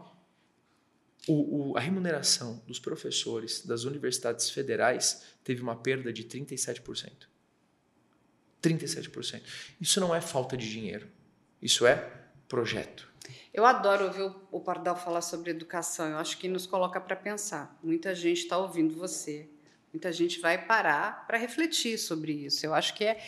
[1.28, 7.28] o, o, a remuneração dos professores das universidades federais teve uma perda de 37%.
[8.62, 9.41] 37%.
[9.80, 11.07] Isso não é falta de dinheiro.
[11.62, 12.12] Isso é
[12.47, 13.09] projeto.
[13.53, 16.09] Eu adoro ouvir o Pardal falar sobre educação.
[16.09, 17.78] Eu acho que nos coloca para pensar.
[17.84, 19.49] Muita gente está ouvindo você.
[19.93, 22.66] Muita gente vai parar para refletir sobre isso.
[22.66, 23.22] Eu acho que é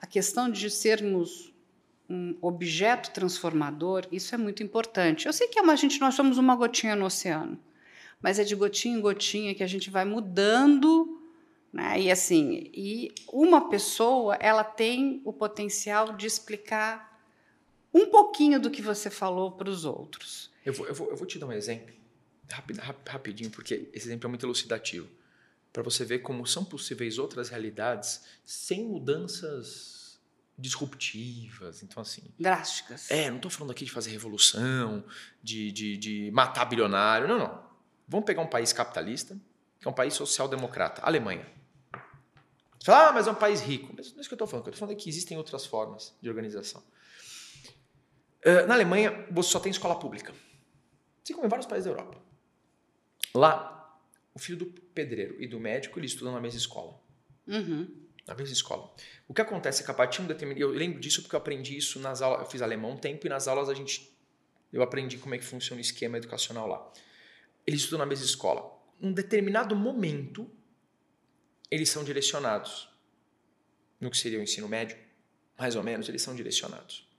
[0.00, 1.49] a questão de sermos
[2.10, 5.26] um objeto transformador, isso é muito importante.
[5.26, 7.56] Eu sei que é uma gente, nós somos uma gotinha no oceano,
[8.20, 11.22] mas é de gotinha em gotinha que a gente vai mudando,
[11.72, 12.00] né?
[12.00, 17.22] E assim, e uma pessoa, ela tem o potencial de explicar
[17.94, 20.50] um pouquinho do que você falou para os outros.
[20.66, 21.94] Eu vou, eu, vou, eu vou te dar um exemplo,
[23.06, 25.08] rapidinho, porque esse exemplo é muito elucidativo,
[25.72, 29.99] para você ver como são possíveis outras realidades sem mudanças
[30.60, 32.22] disruptivas, então assim...
[32.38, 33.10] Drásticas.
[33.10, 35.04] É, não estou falando aqui de fazer revolução,
[35.42, 37.70] de, de, de matar bilionário, não, não.
[38.06, 39.38] Vamos pegar um país capitalista,
[39.80, 41.46] que é um país social-democrata, Alemanha.
[42.78, 43.92] Você fala, ah, mas é um país rico.
[43.96, 44.62] Mas não é isso que eu estou falando.
[44.62, 46.82] O que eu estou falando é que existem outras formas de organização.
[48.44, 50.34] Uh, na Alemanha, você só tem escola pública.
[51.22, 52.18] Assim como em vários países da Europa.
[53.34, 54.00] Lá,
[54.34, 56.98] o filho do pedreiro e do médico, eles estudam na mesma escola.
[57.46, 58.00] Uhum
[58.30, 58.90] na mesma escola.
[59.28, 60.62] O que acontece é que a partir de um determinado.
[60.62, 62.40] Eu lembro disso porque eu aprendi isso nas aulas.
[62.40, 64.16] Eu fiz alemão um tempo e nas aulas a gente.
[64.72, 66.92] Eu aprendi como é que funciona o esquema educacional lá.
[67.66, 68.78] Eles estudam na mesma escola.
[69.02, 70.48] Um determinado momento,
[71.70, 72.88] eles são direcionados.
[74.00, 74.96] No que seria o ensino médio,
[75.58, 77.09] mais ou menos, eles são direcionados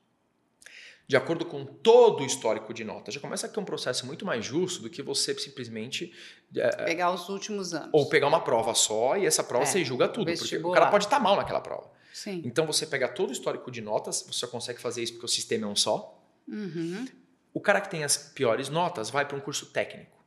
[1.12, 3.14] de acordo com todo o histórico de notas.
[3.14, 6.16] Já começa a ter um processo muito mais justo do que você simplesmente.
[6.56, 7.90] É, pegar os últimos anos.
[7.92, 10.32] Ou pegar uma prova só e essa prova é, você julga tudo.
[10.34, 11.92] Porque o cara pode estar tá mal naquela prova.
[12.14, 12.42] Sim.
[12.46, 15.68] Então você pega todo o histórico de notas, você consegue fazer isso porque o sistema
[15.68, 16.18] é um só.
[16.48, 17.06] Uhum.
[17.54, 20.18] O cara que tem as piores notas vai para um curso técnico.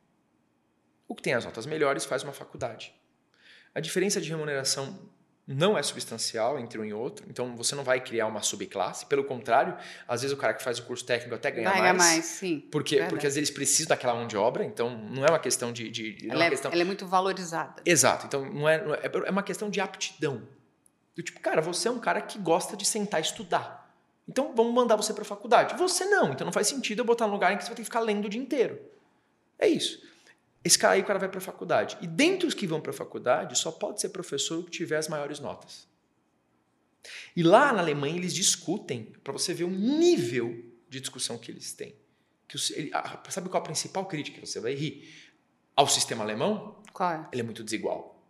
[1.07, 2.93] O que tem as notas melhores faz uma faculdade.
[3.73, 5.09] A diferença de remuneração
[5.47, 9.05] não é substancial entre um e outro, então você não vai criar uma subclasse.
[9.05, 9.77] Pelo contrário,
[10.07, 11.97] às vezes o cara que faz o curso técnico até ganha Ganha mais.
[11.97, 12.59] mais, sim.
[12.71, 15.71] Porque, porque às vezes eles precisam daquela mão de obra, então não é uma questão
[15.71, 15.89] de.
[15.89, 16.71] de ela, é, questão...
[16.71, 17.81] ela é muito valorizada.
[17.85, 20.41] Exato, então não é, é, é uma questão de aptidão.
[21.15, 23.85] Do tipo, cara, você é um cara que gosta de sentar e estudar.
[24.27, 25.77] Então vamos mandar você para a faculdade.
[25.77, 27.83] Você não, então não faz sentido eu botar num lugar em que você vai ter
[27.83, 28.81] que ficar lendo o dia inteiro.
[29.59, 30.01] É isso.
[30.65, 31.95] Esse cara aí, o cara vai para a faculdade.
[32.01, 35.07] E dentre os que vão para a faculdade, só pode ser professor que tiver as
[35.07, 35.87] maiores notas.
[37.35, 41.71] E lá na Alemanha eles discutem, para você ver o nível de discussão que eles
[41.71, 41.95] têm.
[42.47, 42.91] Que ele,
[43.29, 45.07] sabe qual a principal crítica você vai rir?
[45.75, 46.81] Ao sistema alemão?
[46.91, 47.29] Qual é?
[47.31, 48.27] Ele é muito desigual.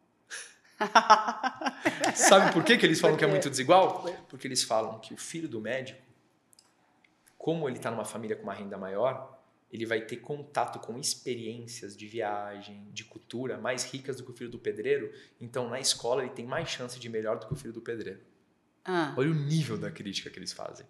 [2.16, 4.04] sabe por que, que eles falam que é muito desigual?
[4.28, 6.02] Porque eles falam que o filho do médico,
[7.38, 9.35] como ele está numa família com uma renda maior,
[9.76, 14.34] ele vai ter contato com experiências de viagem, de cultura mais ricas do que o
[14.34, 15.12] filho do pedreiro.
[15.40, 18.22] Então, na escola, ele tem mais chance de melhor do que o filho do pedreiro.
[18.84, 19.14] Ah.
[19.18, 20.86] Olha o nível da crítica que eles fazem.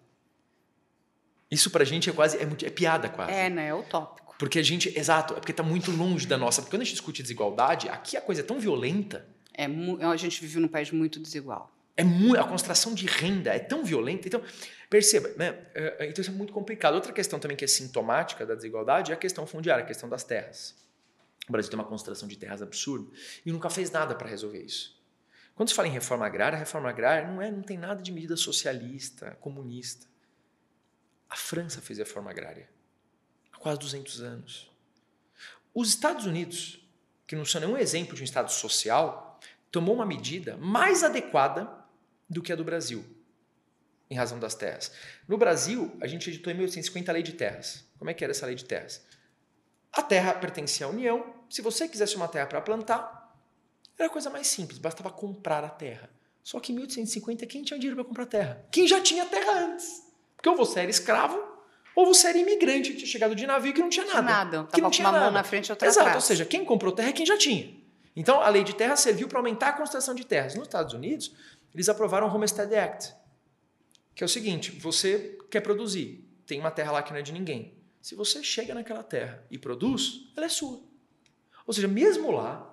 [1.50, 3.32] Isso pra gente é quase, é, é piada quase.
[3.32, 3.68] É, né?
[3.68, 4.34] É utópico.
[4.38, 6.60] Porque a gente, exato, é porque tá muito longe da nossa.
[6.60, 9.26] Porque quando a gente discute desigualdade, aqui a coisa é tão violenta.
[9.52, 11.75] É, a gente vive num país muito desigual.
[11.96, 14.28] É muito, a concentração de renda é tão violenta.
[14.28, 14.42] Então,
[14.90, 15.66] perceba, né?
[15.74, 16.94] É, é, então isso é muito complicado.
[16.94, 20.22] Outra questão também que é sintomática da desigualdade é a questão fundiária, a questão das
[20.22, 20.76] terras.
[21.48, 23.10] O Brasil tem uma concentração de terras absurda
[23.44, 25.00] e nunca fez nada para resolver isso.
[25.54, 28.12] Quando se fala em reforma agrária, a reforma agrária não, é, não tem nada de
[28.12, 30.06] medida socialista, comunista.
[31.30, 32.68] A França fez reforma agrária
[33.52, 34.70] há quase 200 anos.
[35.74, 36.86] Os Estados Unidos,
[37.26, 39.40] que não são nenhum exemplo de um Estado social,
[39.70, 41.85] tomou uma medida mais adequada
[42.28, 43.04] do que a do Brasil,
[44.10, 44.92] em razão das terras.
[45.28, 47.84] No Brasil, a gente editou em 1850 a Lei de Terras.
[47.98, 49.04] Como é que era essa Lei de Terras?
[49.92, 51.34] A terra pertencia à União.
[51.48, 53.34] Se você quisesse uma terra para plantar,
[53.98, 56.10] era a coisa mais simples, bastava comprar a terra.
[56.42, 58.64] Só que em 1850, quem tinha dinheiro para comprar terra?
[58.70, 60.02] Quem já tinha terra antes.
[60.36, 61.42] Porque ou você era escravo,
[61.94, 64.22] ou você era imigrante que tinha chegado de navio que não tinha nada.
[64.22, 65.24] Nada, que não tinha uma nada.
[65.24, 66.22] mão na frente e outra Exato, atrás.
[66.22, 67.74] ou seja, quem comprou terra é quem já tinha.
[68.14, 70.54] Então, a lei de terra serviu para aumentar a concentração de terras.
[70.54, 71.34] Nos Estados Unidos,
[71.74, 73.14] eles aprovaram o Homestead Act,
[74.14, 77.32] que é o seguinte, você quer produzir, tem uma terra lá que não é de
[77.32, 77.74] ninguém.
[78.00, 80.80] Se você chega naquela terra e produz, ela é sua.
[81.66, 82.72] Ou seja, mesmo lá,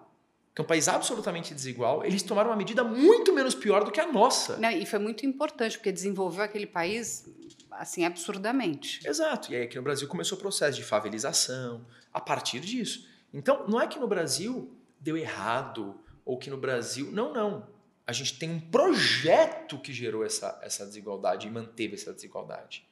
[0.53, 3.99] que é um país absolutamente desigual, eles tomaram uma medida muito menos pior do que
[3.99, 4.57] a nossa.
[4.57, 7.25] Não, e foi muito importante, porque desenvolveu aquele país
[7.71, 9.05] assim absurdamente.
[9.07, 9.51] Exato.
[9.51, 11.83] E aí aqui no Brasil começou o processo de favelização
[12.13, 13.09] a partir disso.
[13.33, 17.11] Então, não é que no Brasil deu errado ou que no Brasil.
[17.11, 17.67] Não, não.
[18.05, 22.85] A gente tem um projeto que gerou essa, essa desigualdade e manteve essa desigualdade.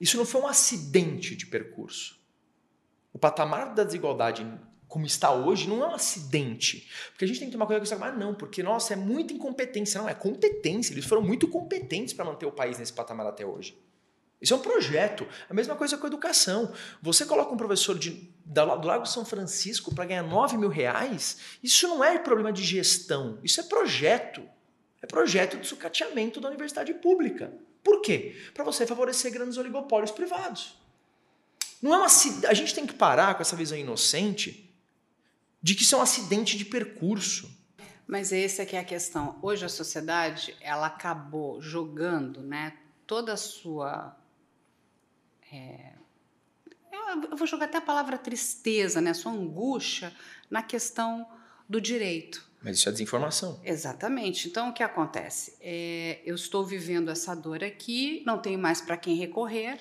[0.00, 2.20] Isso não foi um acidente de percurso.
[3.12, 4.46] O patamar da desigualdade
[4.92, 6.86] como está hoje não é um acidente.
[7.10, 8.04] Porque a gente tem que tomar cuidado com isso.
[8.04, 9.98] Ah, não, porque, nossa, é muita incompetência.
[9.98, 10.92] Não, é competência.
[10.92, 13.74] Eles foram muito competentes para manter o país nesse patamar até hoje.
[14.42, 15.26] Isso é um projeto.
[15.48, 16.74] A mesma coisa com a educação.
[17.00, 21.86] Você coloca um professor de, do Lago São Francisco para ganhar 9 mil reais, isso
[21.86, 24.42] não é problema de gestão, isso é projeto.
[25.00, 27.52] É projeto de sucateamento da universidade pública.
[27.82, 28.36] Por quê?
[28.52, 30.76] Para você favorecer grandes oligopólios privados.
[31.80, 34.72] Não é uma, a gente tem que parar com essa visão inocente
[35.60, 37.50] de que isso é um acidente de percurso.
[38.06, 39.38] Mas essa é a questão.
[39.42, 42.74] Hoje a sociedade ela acabou jogando, né,
[43.06, 44.16] toda a sua
[45.52, 45.92] é,
[47.30, 50.12] eu vou jogar até a palavra tristeza, né, sua angústia
[50.50, 51.26] na questão
[51.68, 52.44] do direito.
[52.62, 53.60] Mas isso é desinformação.
[53.64, 54.48] Exatamente.
[54.48, 55.56] Então, o que acontece?
[55.60, 59.78] É, eu estou vivendo essa dor aqui, não tenho mais para quem recorrer,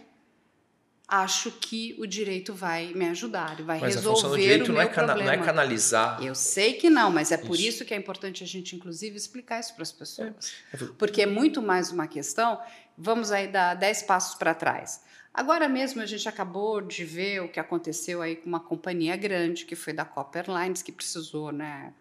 [1.07, 4.75] acho que o direito vai me ajudar, vai mas resolver a do direito o não
[4.75, 5.35] meu é, cana problema.
[5.35, 6.23] não é canalizar.
[6.23, 7.67] Eu sei que não, mas é por Isso.
[7.67, 10.53] isso que é importante a gente, inclusive, explicar isso para as pessoas.
[10.73, 10.77] É.
[10.97, 12.59] Porque é muito mais uma questão.
[12.97, 15.01] Vamos aí dar dez passos para trás.
[15.33, 19.65] Agora mesmo a gente acabou de ver o que aconteceu aí com uma companhia grande,
[19.65, 21.93] que foi da Copper Lines, que precisou né,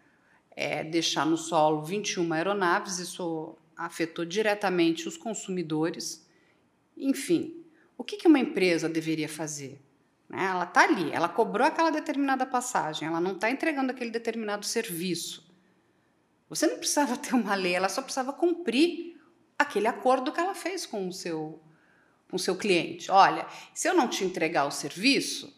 [0.51, 2.99] é, deixar no solo 21 aeronaves.
[2.99, 6.27] Isso afetou diretamente os consumidores.
[6.97, 7.63] Enfim,
[7.97, 9.81] o que, que uma empresa deveria fazer?
[10.27, 10.45] Né?
[10.45, 15.49] Ela está ali, ela cobrou aquela determinada passagem, ela não está entregando aquele determinado serviço.
[16.49, 19.21] Você não precisava ter uma lei, ela só precisava cumprir
[19.57, 21.61] aquele acordo que ela fez com o seu,
[22.31, 23.11] com seu cliente.
[23.11, 25.53] Olha, se eu não te entregar o serviço,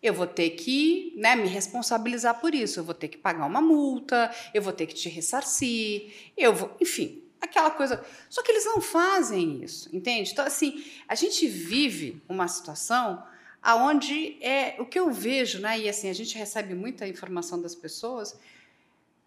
[0.00, 3.60] eu vou ter que né, me responsabilizar por isso, eu vou ter que pagar uma
[3.60, 8.04] multa, eu vou ter que te ressarcir, eu vou, enfim, aquela coisa.
[8.30, 10.30] Só que eles não fazem isso, entende?
[10.32, 13.22] Então, assim, a gente vive uma situação
[13.60, 15.78] aonde é o que eu vejo, né?
[15.78, 18.36] E assim, a gente recebe muita informação das pessoas.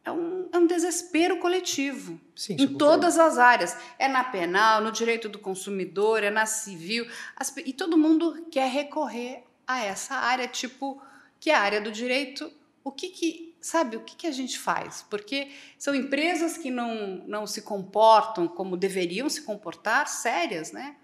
[0.06, 3.76] É um, é um desespero coletivo Sim, em todas as áreas.
[3.97, 7.08] É na penal, no direito do consumidor, é na civil.
[7.36, 11.01] As e todo mundo quer recorrer a essa área, tipo,
[11.39, 12.51] que é a área do direito.
[12.84, 15.03] O que que, sabe, o que que a gente faz?
[15.10, 20.95] Porque são empresas que não, não se comportam como deveriam se comportar, sérias, né?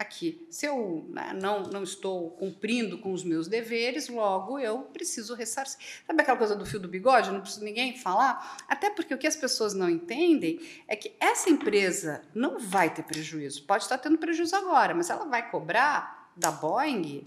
[0.00, 5.34] Aqui, se eu né, não, não estou cumprindo com os meus deveres, logo eu preciso
[5.34, 5.78] ressarcir.
[6.06, 7.30] Sabe aquela coisa do fio do bigode?
[7.30, 8.56] Não precisa ninguém falar?
[8.66, 13.02] Até porque o que as pessoas não entendem é que essa empresa não vai ter
[13.02, 13.64] prejuízo.
[13.64, 17.22] Pode estar tendo prejuízo agora, mas ela vai cobrar da Boeing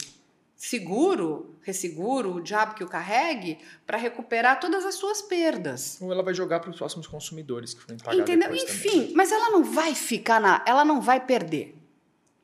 [0.55, 5.99] seguro, resseguro, o diabo que o carregue, para recuperar todas as suas perdas.
[6.01, 8.55] Ou ela vai jogar para os próximos consumidores que forem pagar Entendeu?
[8.55, 9.13] Enfim, também.
[9.13, 10.63] mas ela não vai ficar na.
[10.65, 11.82] Ela não vai perder.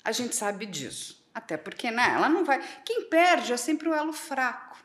[0.04, 1.24] A gente sabe disso.
[1.34, 2.14] Até porque, né?
[2.16, 2.62] Ela não vai.
[2.86, 4.78] Quem perde é sempre o elo fraco.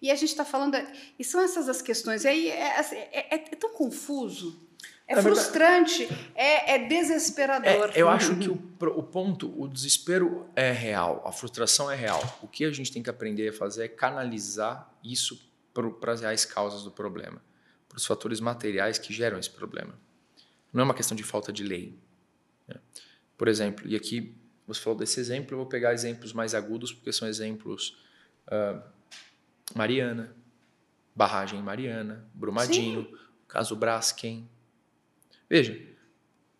[0.00, 0.76] E a gente está falando.
[1.18, 2.24] E são essas as questões.
[2.24, 4.60] E aí é, assim, é- é- é tão confuso.
[5.08, 7.90] É Na verdade- frustrante, é, é desesperador.
[7.94, 11.94] É, eu acho que o, pro- o ponto, o desespero é real, a frustração é
[11.94, 12.40] real.
[12.42, 15.48] O que a gente tem que aprender a fazer é canalizar isso
[16.00, 17.40] para as reais causas do problema,
[17.88, 19.96] para os fatores materiais que geram esse problema.
[20.72, 21.96] Não é uma questão de falta de lei.
[22.66, 22.80] né?
[23.38, 24.34] Por exemplo, e aqui
[24.66, 27.96] você falou desse exemplo, eu vou pegar exemplos mais agudos, porque são exemplos
[28.48, 28.82] ah,
[29.74, 30.34] Mariana,
[31.14, 33.08] barragem em Mariana, Brumadinho,
[33.48, 34.48] caso Braskem.
[35.48, 35.80] Veja,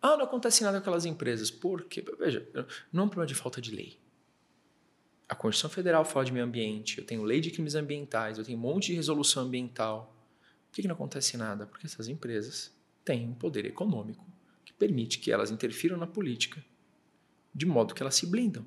[0.01, 1.51] ah, não acontece nada com aquelas empresas.
[1.51, 2.03] Por quê?
[2.17, 2.47] Veja,
[2.91, 3.99] não é um problema de falta de lei.
[5.27, 8.57] A Constituição Federal fala de meio ambiente, eu tenho lei de crimes ambientais, eu tenho
[8.57, 10.15] um monte de resolução ambiental.
[10.67, 11.65] Por que, que não acontece nada?
[11.65, 14.25] Porque essas empresas têm um poder econômico
[14.63, 16.63] que permite que elas interfiram na política
[17.57, 18.63] de modo que elas se blindam.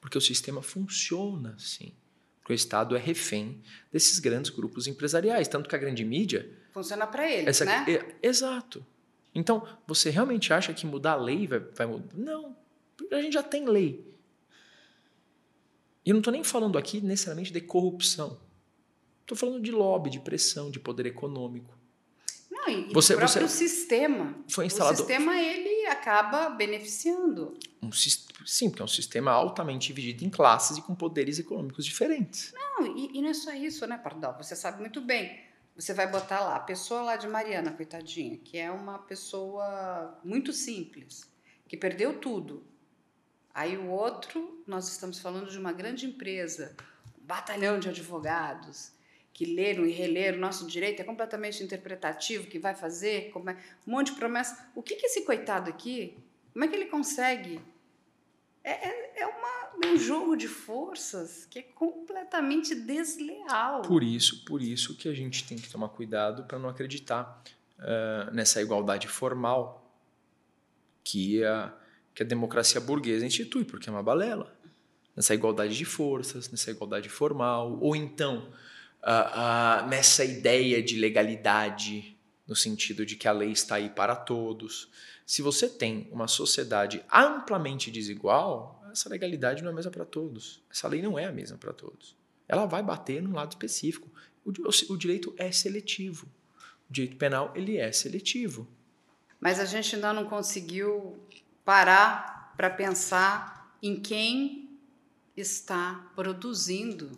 [0.00, 1.92] Porque o sistema funciona assim.
[2.40, 5.46] Porque o Estado é refém desses grandes grupos empresariais.
[5.46, 7.84] Tanto que a grande mídia Funciona para eles, essa, né?
[7.88, 8.84] é- exato.
[9.34, 12.16] Então, você realmente acha que mudar a lei vai, vai mudar?
[12.16, 12.56] Não.
[13.12, 14.04] A gente já tem lei.
[16.04, 18.40] E eu não estou nem falando aqui necessariamente de corrupção.
[19.22, 21.78] Estou falando de lobby, de pressão, de poder econômico.
[22.50, 24.34] Não, e Você- o próprio você- sistema.
[24.48, 24.96] Foi O instalado.
[24.96, 27.58] sistema, ele acaba beneficiando.
[27.82, 32.52] Um, sim, porque é um sistema altamente dividido em classes e com poderes econômicos diferentes.
[32.54, 34.36] Não, e, e não é só isso, né, Pardal?
[34.36, 35.40] Você sabe muito bem.
[35.76, 40.52] Você vai botar lá a pessoa lá de Mariana, coitadinha, que é uma pessoa muito
[40.52, 41.30] simples,
[41.66, 42.62] que perdeu tudo.
[43.54, 46.76] Aí o outro, nós estamos falando de uma grande empresa,
[47.20, 48.92] um batalhão de advogados,
[49.40, 50.36] que leram e releram.
[50.36, 54.70] Nosso direito é completamente interpretativo, que vai fazer, como é, um monte de promessa.
[54.74, 56.14] O que, que esse coitado aqui,
[56.52, 57.58] como é que ele consegue?
[58.62, 63.80] É, é, é uma um jogo de forças que é completamente desleal.
[63.80, 67.42] Por isso, por isso que a gente tem que tomar cuidado para não acreditar
[67.78, 69.90] uh, nessa igualdade formal
[71.02, 71.72] que a,
[72.14, 74.54] que a democracia burguesa institui, porque é uma balela.
[75.16, 78.52] Nessa igualdade de forças, nessa igualdade formal, ou então
[79.02, 84.16] uh, uh, nessa ideia de legalidade, no sentido de que a lei está aí para
[84.16, 84.90] todos.
[85.24, 90.62] Se você tem uma sociedade amplamente desigual, essa legalidade não é a mesma para todos.
[90.70, 92.16] Essa lei não é a mesma para todos.
[92.48, 94.08] Ela vai bater num lado específico.
[94.44, 96.26] O, o, o direito é seletivo.
[96.88, 98.66] O direito penal ele é seletivo.
[99.40, 101.18] Mas a gente ainda não conseguiu
[101.64, 104.68] parar para pensar em quem
[105.36, 107.10] está produzindo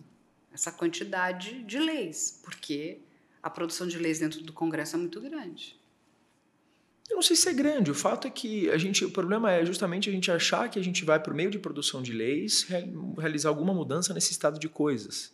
[0.53, 3.01] essa quantidade de leis, porque
[3.43, 5.81] a produção de leis dentro do Congresso é muito grande.
[7.11, 7.91] Eu não sei se é grande.
[7.91, 10.83] O fato é que a gente, o problema é justamente a gente achar que a
[10.83, 12.67] gente vai por meio de produção de leis
[13.19, 15.33] realizar alguma mudança nesse estado de coisas.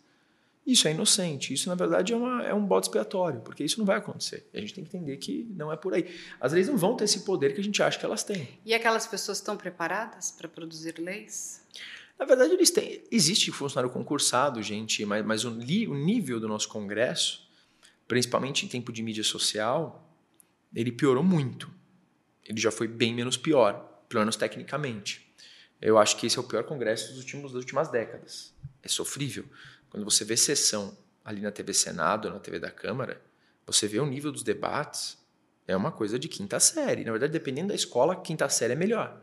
[0.65, 1.53] Isso é inocente.
[1.53, 4.47] Isso na verdade é, uma, é um bode expiatório, porque isso não vai acontecer.
[4.53, 6.13] A gente tem que entender que não é por aí.
[6.39, 8.47] As leis não vão ter esse poder que a gente acha que elas têm.
[8.65, 11.61] E aquelas pessoas estão preparadas para produzir leis?
[12.19, 13.01] Na verdade, eles têm.
[13.09, 17.49] Existe funcionário concursado, gente, mas, mas o, o nível do nosso Congresso,
[18.07, 20.05] principalmente em tempo de mídia social,
[20.75, 21.71] ele piorou muito.
[22.45, 25.33] Ele já foi bem menos pior, pelo menos tecnicamente.
[25.81, 28.53] Eu acho que esse é o pior congresso dos últimos, das últimas décadas.
[28.83, 29.45] É sofrível.
[29.89, 33.21] Quando você vê sessão ali na TV Senado, na TV da Câmara,
[33.65, 35.17] você vê o nível dos debates,
[35.67, 37.05] é uma coisa de quinta série.
[37.05, 39.21] Na verdade, dependendo da escola, quinta série é melhor.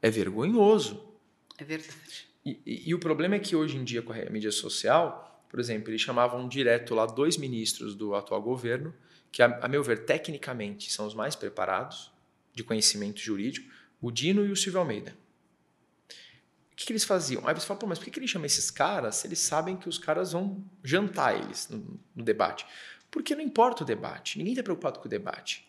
[0.00, 1.15] É vergonhoso.
[1.58, 2.26] É verdade.
[2.44, 5.58] E, e, e o problema é que hoje em dia, com a mídia social, por
[5.60, 8.94] exemplo, eles chamavam direto lá dois ministros do atual governo
[9.32, 12.12] que, a, a meu ver, tecnicamente são os mais preparados
[12.54, 15.16] de conhecimento jurídico, o Dino e o Silvio Almeida.
[16.72, 17.46] O que, que eles faziam?
[17.46, 19.76] Aí você fala, Pô, mas por que, que eles chamam esses caras se eles sabem
[19.76, 22.66] que os caras vão jantar eles no, no debate?
[23.10, 25.65] Porque não importa o debate, ninguém está preocupado com o debate.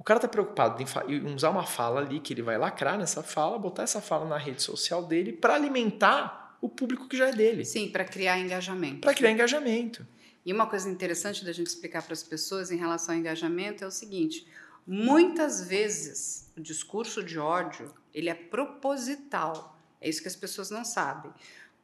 [0.00, 3.58] O cara está preocupado em, usar uma fala ali que ele vai lacrar nessa fala,
[3.58, 7.66] botar essa fala na rede social dele para alimentar o público que já é dele.
[7.66, 9.02] Sim, para criar engajamento.
[9.02, 10.06] Para criar engajamento.
[10.44, 13.86] E uma coisa interessante da gente explicar para as pessoas em relação ao engajamento é
[13.86, 14.48] o seguinte:
[14.86, 19.78] muitas vezes o discurso de ódio ele é proposital.
[20.00, 21.30] É isso que as pessoas não sabem,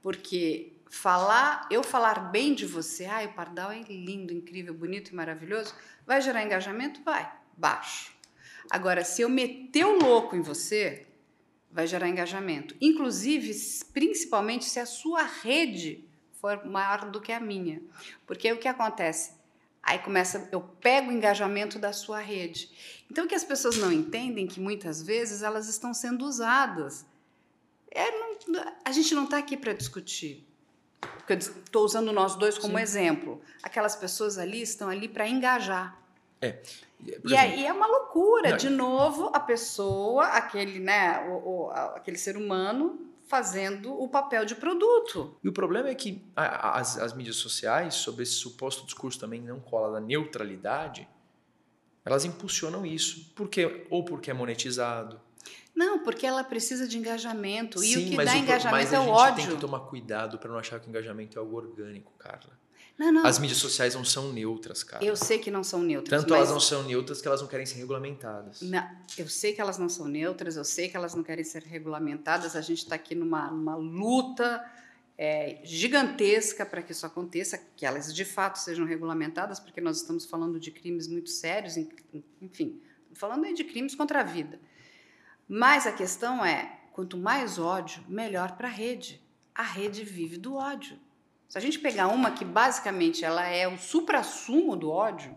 [0.02, 5.14] porque falar, eu falar bem de você, ai, o Pardal é lindo, incrível, bonito e
[5.14, 5.74] maravilhoso,
[6.06, 8.12] vai gerar engajamento, vai, baixo.
[8.70, 11.06] Agora, se eu meter o louco em você,
[11.70, 12.74] vai gerar engajamento.
[12.80, 13.52] Inclusive,
[13.92, 16.04] principalmente se a sua rede
[16.40, 17.82] for maior do que a minha.
[18.26, 19.32] Porque o que acontece?
[19.82, 22.70] Aí começa, eu pego o engajamento da sua rede.
[23.10, 27.06] Então o que as pessoas não entendem que muitas vezes elas estão sendo usadas.
[27.90, 28.10] É,
[28.48, 30.44] não, a gente não está aqui para discutir.
[31.28, 32.82] Estou usando nós dois como Sim.
[32.82, 33.40] exemplo.
[33.62, 35.96] Aquelas pessoas ali estão ali para engajar.
[36.40, 36.62] É.
[37.24, 38.50] E aí é uma loucura.
[38.50, 44.44] Não, De novo, a pessoa, aquele, né, o, o, aquele ser humano fazendo o papel
[44.44, 45.36] de produto.
[45.42, 49.58] E o problema é que as, as mídias sociais, sobre esse suposto discurso também não
[49.58, 51.08] cola da neutralidade,
[52.04, 53.32] elas impulsionam isso.
[53.34, 53.86] Por quê?
[53.90, 55.20] Ou porque é monetizado.
[55.74, 57.80] Não, porque ela precisa de engajamento.
[57.80, 59.12] Sim, e o que dá o, engajamento é o ódio.
[59.12, 61.56] Mas a gente tem que tomar cuidado para não achar que o engajamento é algo
[61.56, 62.56] orgânico, Carla.
[62.98, 63.26] Não, não.
[63.26, 65.04] As mídias sociais não são neutras, cara.
[65.04, 66.22] Eu sei que não são neutras.
[66.22, 68.62] Tanto elas não são neutras que elas não querem ser regulamentadas.
[68.62, 68.88] Não,
[69.18, 72.56] eu sei que elas não são neutras, eu sei que elas não querem ser regulamentadas.
[72.56, 74.64] A gente está aqui numa, numa luta
[75.18, 80.24] é, gigantesca para que isso aconteça, que elas de fato sejam regulamentadas, porque nós estamos
[80.24, 81.76] falando de crimes muito sérios,
[82.40, 82.80] enfim,
[83.12, 84.58] falando aí de crimes contra a vida.
[85.48, 89.22] Mas a questão é, quanto mais ódio, melhor para a rede.
[89.54, 90.98] A rede vive do ódio.
[91.56, 95.34] Se a gente pegar uma que basicamente ela é o suprassumo do ódio,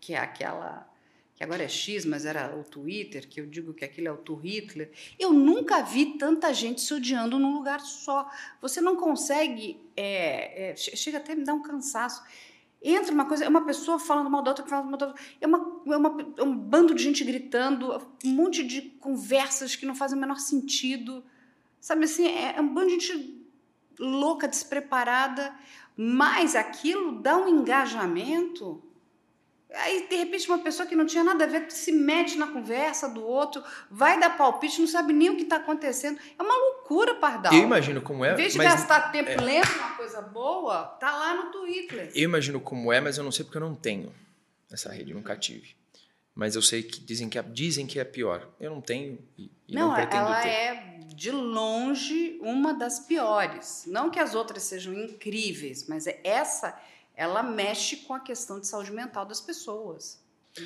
[0.00, 0.90] que é aquela
[1.34, 4.34] que agora é X, mas era o Twitter, que eu digo que aquilo é o
[4.34, 4.90] Hitler.
[5.18, 8.30] Eu nunca vi tanta gente se odiando num lugar só.
[8.62, 12.22] Você não consegue, é, é, chega até a me dar um cansaço.
[12.82, 15.46] Entra uma coisa, é uma pessoa falando mal da outra, falando mal da outra, é,
[15.46, 19.94] uma, é, uma, é um bando de gente gritando, um monte de conversas que não
[19.94, 21.22] fazem o menor sentido.
[21.78, 23.37] Sabe assim, é, é um bando de gente
[23.98, 25.54] louca, despreparada,
[25.96, 28.82] mas aquilo dá um engajamento.
[29.74, 33.08] Aí, de repente, uma pessoa que não tinha nada a ver se mete na conversa
[33.08, 36.18] do outro, vai dar palpite, não sabe nem o que está acontecendo.
[36.38, 37.52] É uma loucura, Pardal.
[37.52, 38.32] Eu imagino como é.
[38.32, 42.10] Em vez de gastar tempo é, lendo uma coisa boa, tá lá no Twitter.
[42.14, 44.14] Eu imagino como é, mas eu não sei porque eu não tenho
[44.72, 45.76] essa rede, nunca tive.
[46.34, 48.48] Mas eu sei que dizem que é, dizem que é pior.
[48.60, 50.48] Eu não tenho e, e não, não pretendo ela ter.
[50.48, 53.84] é de longe uma das piores.
[53.86, 56.78] Não que as outras sejam incríveis, mas é essa
[57.18, 60.22] ela mexe com a questão de saúde mental das pessoas.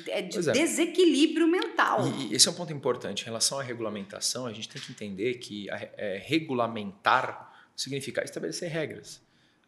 [0.07, 0.51] É de é.
[0.51, 2.07] desequilíbrio mental.
[2.07, 3.23] E, esse é um ponto importante.
[3.23, 8.69] Em relação à regulamentação, a gente tem que entender que a, é, regulamentar significa estabelecer
[8.69, 9.19] regras.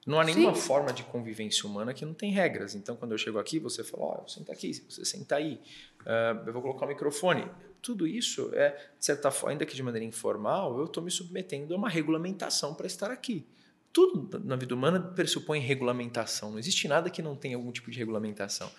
[0.05, 0.61] Não há nenhuma Sim.
[0.61, 2.75] forma de convivência humana que não tem regras.
[2.75, 5.59] Então, quando eu chego aqui, você fala, ó, oh, senta aqui, você senta aí,
[6.01, 7.49] uh, eu vou colocar o microfone.
[7.81, 11.73] Tudo isso é, de certa forma, ainda que de maneira informal, eu estou me submetendo
[11.73, 13.47] a uma regulamentação para estar aqui.
[13.91, 16.51] Tudo na vida humana pressupõe regulamentação.
[16.51, 18.69] Não existe nada que não tenha algum tipo de regulamentação.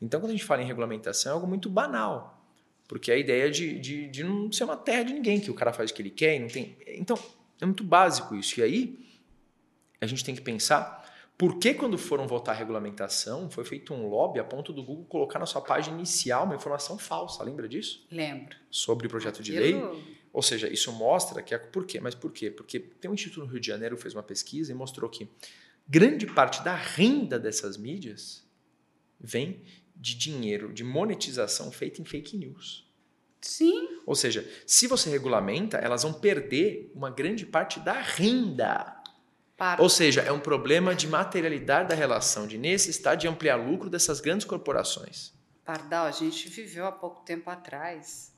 [0.00, 2.42] Então, quando a gente fala em regulamentação, é algo muito banal.
[2.88, 5.54] Porque é a ideia de, de, de não ser uma terra de ninguém, que o
[5.54, 6.76] cara faz o que ele quer e não tem.
[6.88, 7.16] Então,
[7.60, 8.58] é muito básico isso.
[8.58, 8.98] E aí,
[10.02, 11.02] a gente tem que pensar
[11.38, 15.04] por que, quando foram votar a regulamentação, foi feito um lobby a ponto do Google
[15.04, 17.42] colocar na sua página inicial uma informação falsa.
[17.42, 18.06] Lembra disso?
[18.10, 18.56] Lembro.
[18.70, 19.80] Sobre o projeto de lei.
[20.32, 22.00] Ou seja, isso mostra que é por quê?
[22.00, 22.50] Mas por quê?
[22.50, 25.28] Porque tem um instituto no Rio de Janeiro que fez uma pesquisa e mostrou que
[25.86, 28.44] grande parte da renda dessas mídias
[29.20, 29.62] vem
[29.94, 32.90] de dinheiro, de monetização feita em fake news.
[33.40, 33.88] Sim.
[34.06, 39.01] Ou seja, se você regulamenta, elas vão perder uma grande parte da renda.
[39.78, 44.20] Ou seja, é um problema de materialidade da relação, de necessidade de ampliar lucro dessas
[44.20, 45.32] grandes corporações.
[45.64, 48.32] Pardal, a gente viveu há pouco tempo atrás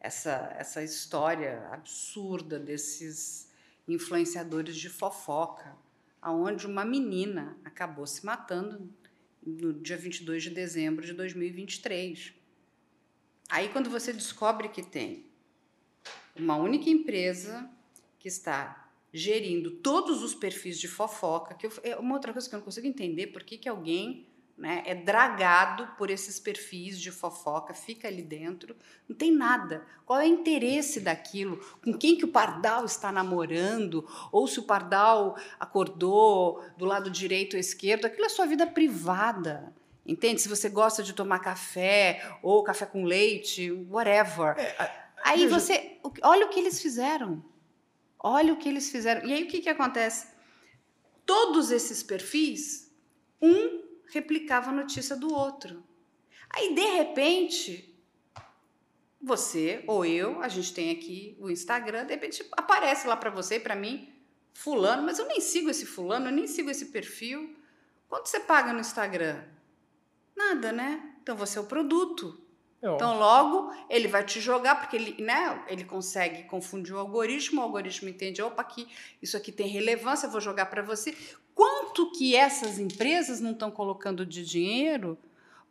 [0.00, 3.50] essa, essa história absurda desses
[3.86, 5.76] influenciadores de fofoca,
[6.20, 8.90] aonde uma menina acabou se matando
[9.46, 12.34] no dia 22 de dezembro de 2023.
[13.48, 15.26] Aí, quando você descobre que tem
[16.34, 17.70] uma única empresa
[18.18, 18.83] que está
[19.16, 22.64] gerindo todos os perfis de fofoca, que eu, é uma outra coisa que eu não
[22.64, 24.26] consigo entender, por que, que alguém
[24.58, 28.74] né, é dragado por esses perfis de fofoca, fica ali dentro,
[29.08, 29.86] não tem nada.
[30.04, 31.58] Qual é o interesse daquilo?
[31.84, 34.04] Com quem que o Pardal está namorando?
[34.32, 38.06] Ou se o Pardal acordou do lado direito ou esquerdo?
[38.06, 39.72] Aquilo é sua vida privada.
[40.04, 40.40] Entende?
[40.40, 44.58] Se você gosta de tomar café ou café com leite, whatever.
[44.58, 44.90] É,
[45.22, 45.98] aí você.
[46.20, 47.42] Olha o que eles fizeram.
[48.26, 49.26] Olha o que eles fizeram.
[49.26, 50.28] E aí o que, que acontece?
[51.26, 52.90] Todos esses perfis,
[53.40, 55.84] um replicava a notícia do outro.
[56.48, 57.94] Aí, de repente,
[59.20, 63.56] você ou eu, a gente tem aqui o Instagram, de repente aparece lá para você
[63.56, 64.10] e para mim,
[64.54, 67.54] fulano, mas eu nem sigo esse fulano, eu nem sigo esse perfil.
[68.08, 69.44] Quanto você paga no Instagram?
[70.34, 71.14] Nada, né?
[71.22, 72.42] Então você é o produto.
[72.92, 77.64] Então, logo, ele vai te jogar, porque ele, né, ele consegue confundir o algoritmo, o
[77.64, 78.86] algoritmo entende, opa, aqui,
[79.22, 81.16] isso aqui tem relevância, vou jogar para você.
[81.54, 85.16] Quanto que essas empresas não estão colocando de dinheiro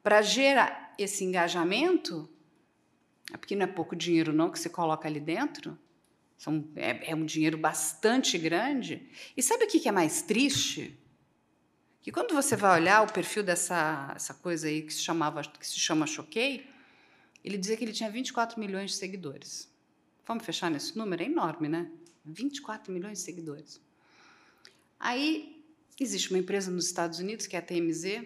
[0.01, 2.27] para gerar esse engajamento?
[3.31, 5.77] É porque não é pouco dinheiro não que você coloca ali dentro.
[6.37, 9.07] São, é, é um dinheiro bastante grande.
[9.37, 10.99] E sabe o que, que é mais triste?
[12.01, 15.65] Que quando você vai olhar o perfil dessa essa coisa aí que se chamava que
[15.65, 16.72] se chama Choquei,
[17.43, 19.69] ele dizia que ele tinha 24 milhões de seguidores.
[20.25, 21.21] Vamos fechar nesse número?
[21.21, 21.91] É enorme, né?
[22.23, 23.81] 24 milhões de seguidores.
[24.99, 25.61] Aí
[25.99, 28.25] existe uma empresa nos Estados Unidos, que é a TMZ,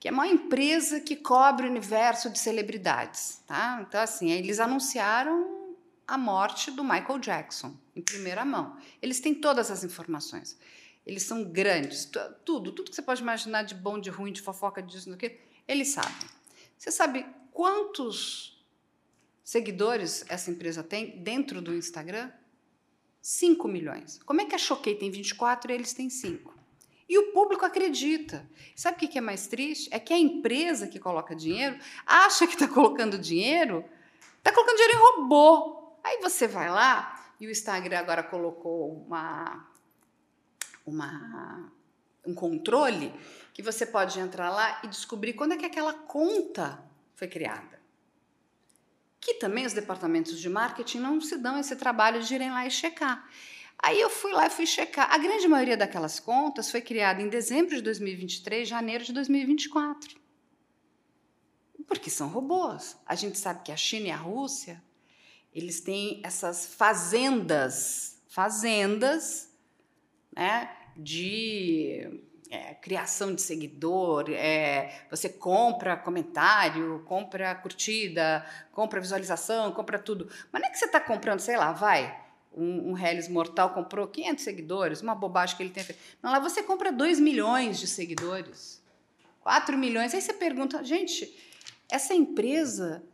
[0.00, 3.42] que é uma empresa que cobre o universo de celebridades.
[3.46, 3.84] Tá?
[3.86, 5.74] Então, assim, eles anunciaram
[6.06, 8.76] a morte do Michael Jackson em primeira mão.
[9.02, 10.56] Eles têm todas as informações.
[11.04, 12.10] Eles são grandes,
[12.44, 15.38] tudo, tudo que você pode imaginar de bom, de ruim, de fofoca, disso, do que,
[15.68, 16.28] eles sabem.
[16.76, 17.24] Você sabe
[17.56, 18.62] quantos
[19.42, 22.30] seguidores essa empresa tem dentro do Instagram?
[23.22, 24.20] 5 milhões.
[24.26, 26.54] Como é que a Choquei tem 24 e eles têm 5?
[27.08, 28.46] E o público acredita.
[28.74, 29.88] Sabe o que é mais triste?
[29.90, 33.82] É que a empresa que coloca dinheiro acha que está colocando dinheiro,
[34.36, 35.96] está colocando dinheiro em robô.
[36.04, 39.66] Aí você vai lá e o Instagram agora colocou uma
[40.84, 41.72] uma,
[42.26, 43.14] um controle
[43.54, 46.85] que você pode entrar lá e descobrir quando é que aquela conta
[47.16, 47.80] foi criada.
[49.18, 52.70] Que também os departamentos de marketing não se dão esse trabalho de irem lá e
[52.70, 53.28] checar.
[53.78, 55.12] Aí eu fui lá e fui checar.
[55.12, 60.20] A grande maioria daquelas contas foi criada em dezembro de 2023, janeiro de 2024.
[61.86, 62.96] Porque são robôs.
[63.06, 64.82] A gente sabe que a China e a Rússia,
[65.52, 69.50] eles têm essas fazendas, fazendas
[70.34, 79.98] né, de é, criação de seguidor, é, você compra comentário, compra curtida, compra visualização, compra
[79.98, 80.28] tudo.
[80.52, 82.24] Mas não é que você está comprando, sei lá, vai,
[82.56, 86.00] um, um Hellis Mortal comprou 500 seguidores, uma bobagem que ele tem feito.
[86.22, 88.82] Não, lá você compra 2 milhões de seguidores,
[89.40, 90.14] 4 milhões.
[90.14, 91.36] Aí você pergunta, gente,
[91.90, 93.04] essa empresa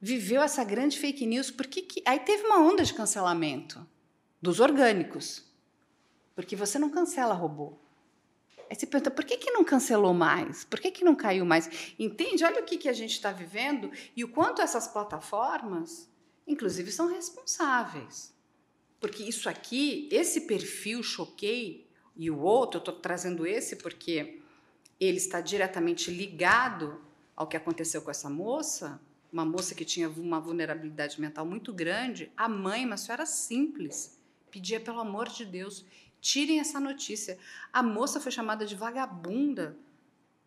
[0.00, 2.02] viveu essa grande fake news, por que, que...
[2.04, 3.86] Aí teve uma onda de cancelamento.
[4.42, 5.42] dos orgânicos.
[6.34, 7.78] Porque você não cancela robô.
[8.74, 10.64] Aí você pergunta, por que, que não cancelou mais?
[10.64, 11.94] Por que, que não caiu mais?
[11.96, 12.42] Entende?
[12.42, 16.10] Olha o que, que a gente está vivendo e o quanto essas plataformas,
[16.44, 18.34] inclusive, são responsáveis.
[18.98, 24.40] Porque isso aqui, esse perfil choquei e o outro, eu estou trazendo esse porque
[24.98, 27.00] ele está diretamente ligado
[27.36, 29.00] ao que aconteceu com essa moça,
[29.32, 32.32] uma moça que tinha uma vulnerabilidade mental muito grande.
[32.36, 34.18] A mãe, uma senhora simples,
[34.50, 35.84] pedia pelo amor de Deus
[36.24, 37.38] Tirem essa notícia.
[37.70, 39.76] A moça foi chamada de vagabunda,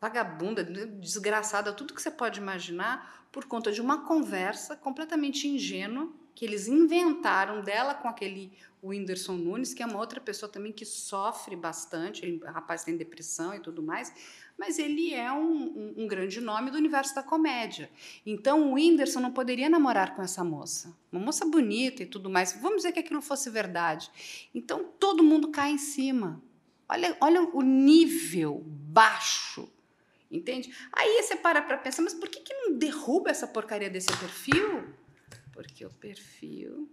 [0.01, 6.43] vagabunda, desgraçada, tudo que você pode imaginar, por conta de uma conversa completamente ingênua que
[6.43, 8.51] eles inventaram dela com aquele
[8.83, 13.53] Whindersson Nunes, que é uma outra pessoa também que sofre bastante, o rapaz tem depressão
[13.53, 14.11] e tudo mais,
[14.57, 17.89] mas ele é um, um, um, grande nome do universo da comédia.
[18.25, 20.97] Então o Whindersson não poderia namorar com essa moça.
[21.11, 22.53] Uma moça bonita e tudo mais.
[22.59, 24.09] Vamos dizer que aquilo fosse verdade.
[24.53, 26.41] Então todo mundo cai em cima.
[26.89, 29.69] Olha, olha o nível baixo.
[30.29, 30.75] Entende?
[30.91, 34.85] Aí você para para pensar, mas por que, que não derruba essa porcaria desse perfil?
[35.53, 36.89] Porque o perfil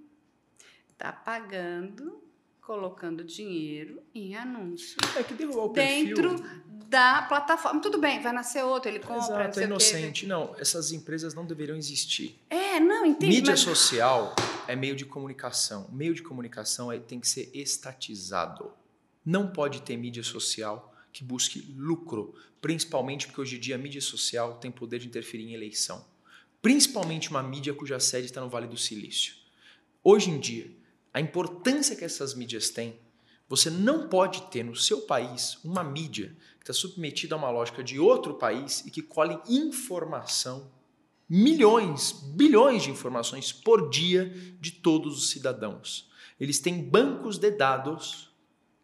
[0.92, 2.22] está pagando
[2.60, 4.96] colocando dinheiro em anúncio.
[5.16, 6.64] É que derrubar o dentro perfil...
[6.88, 7.80] da plataforma.
[7.80, 9.44] Tudo bem, vai nascer outro, ele compra.
[9.44, 10.26] Exato, é inocente.
[10.26, 12.38] Não, essas empresas não deveriam existir.
[12.50, 13.36] É, não, entendi.
[13.36, 13.60] Mídia mas...
[13.60, 14.34] social
[14.66, 15.88] é meio de comunicação.
[15.92, 18.72] Meio de comunicação é, tem que ser estatizado.
[19.24, 24.00] Não pode ter mídia social que busque lucro, principalmente porque hoje em dia a mídia
[24.00, 26.04] social tem poder de interferir em eleição.
[26.60, 29.34] Principalmente uma mídia cuja sede está no Vale do Silício.
[30.02, 30.70] Hoje em dia,
[31.12, 32.98] a importância que essas mídias têm,
[33.48, 37.84] você não pode ter no seu país uma mídia que está submetida a uma lógica
[37.84, 40.70] de outro país e que colhe informação,
[41.28, 46.10] milhões, bilhões de informações por dia de todos os cidadãos.
[46.40, 48.30] Eles têm bancos de dados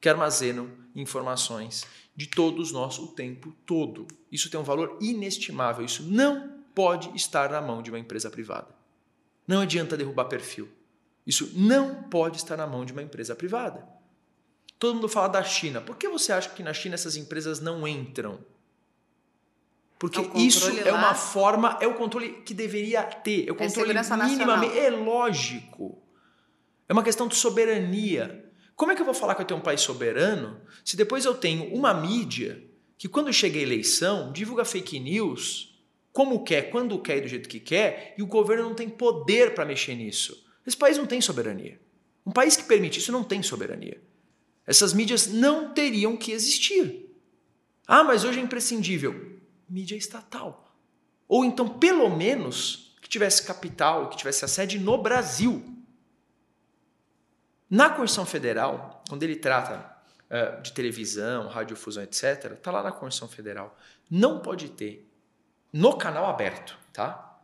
[0.01, 4.07] que armazenam informações de todos nós o tempo todo.
[4.31, 5.85] Isso tem um valor inestimável.
[5.85, 8.69] Isso não pode estar na mão de uma empresa privada.
[9.47, 10.69] Não adianta derrubar perfil.
[11.27, 14.00] Isso não pode estar na mão de uma empresa privada.
[14.81, 15.83] Todo mundo fala da China.
[15.83, 18.41] Por que você acha que na China essas empresas não entram?
[19.99, 20.89] Porque é isso lá.
[20.89, 24.89] é uma forma, é o controle que deveria ter, é o controle é minimamente, é
[24.89, 26.03] lógico.
[26.89, 28.51] É uma questão de soberania.
[28.75, 31.35] Como é que eu vou falar que eu tenho um país soberano se depois eu
[31.35, 32.65] tenho uma mídia
[32.97, 35.79] que quando chega a eleição divulga fake news
[36.11, 39.55] como quer, quando quer e do jeito que quer, e o governo não tem poder
[39.55, 40.45] para mexer nisso?
[40.67, 41.79] Esse país não tem soberania.
[42.27, 44.01] Um país que permite isso não tem soberania.
[44.71, 47.13] Essas mídias não teriam que existir.
[47.89, 49.41] Ah, mas hoje é imprescindível.
[49.69, 50.73] Mídia estatal.
[51.27, 55.61] Ou então, pelo menos, que tivesse capital, que tivesse a sede no Brasil.
[57.69, 59.93] Na Constituição Federal, quando ele trata
[60.31, 63.77] uh, de televisão, radiodifusão, etc., está lá na Constituição Federal.
[64.09, 65.05] Não pode ter
[65.73, 67.41] no canal aberto, tá?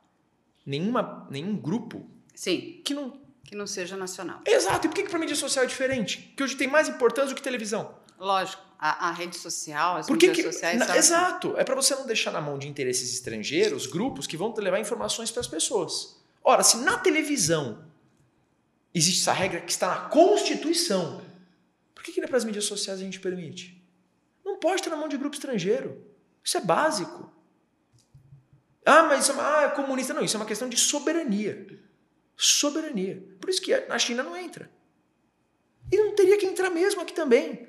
[0.65, 2.83] Nenhuma, nenhum grupo Sim.
[2.85, 3.19] Que não.
[3.47, 4.41] Que não seja nacional.
[4.45, 4.87] Exato.
[4.87, 6.33] E por que, que para mídia social é diferente?
[6.37, 7.95] Que hoje tem mais importância do que televisão.
[8.19, 8.63] Lógico.
[8.79, 10.79] A, a rede social, as mídias que, sociais.
[10.79, 11.55] Na, exato.
[11.57, 15.31] É para você não deixar na mão de interesses estrangeiros, grupos que vão levar informações
[15.31, 16.21] para as pessoas.
[16.43, 17.85] Ora, se na televisão
[18.93, 21.23] existe essa regra que está na Constituição,
[21.95, 23.83] por que, que para as mídias sociais a gente permite?
[24.45, 26.05] Não pode estar na mão de grupo estrangeiro.
[26.45, 27.33] Isso é básico.
[28.85, 30.13] Ah, mas isso é, uma, ah, é comunista.
[30.13, 31.67] Não, isso é uma questão de soberania
[32.37, 33.23] soberania.
[33.41, 34.71] Por isso que a China não entra.
[35.91, 37.69] E não teria que entrar mesmo aqui também.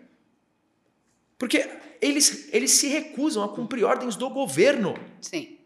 [1.38, 1.70] Porque
[2.02, 4.96] eles, eles se recusam a cumprir ordens do governo.
[5.22, 5.58] Sim.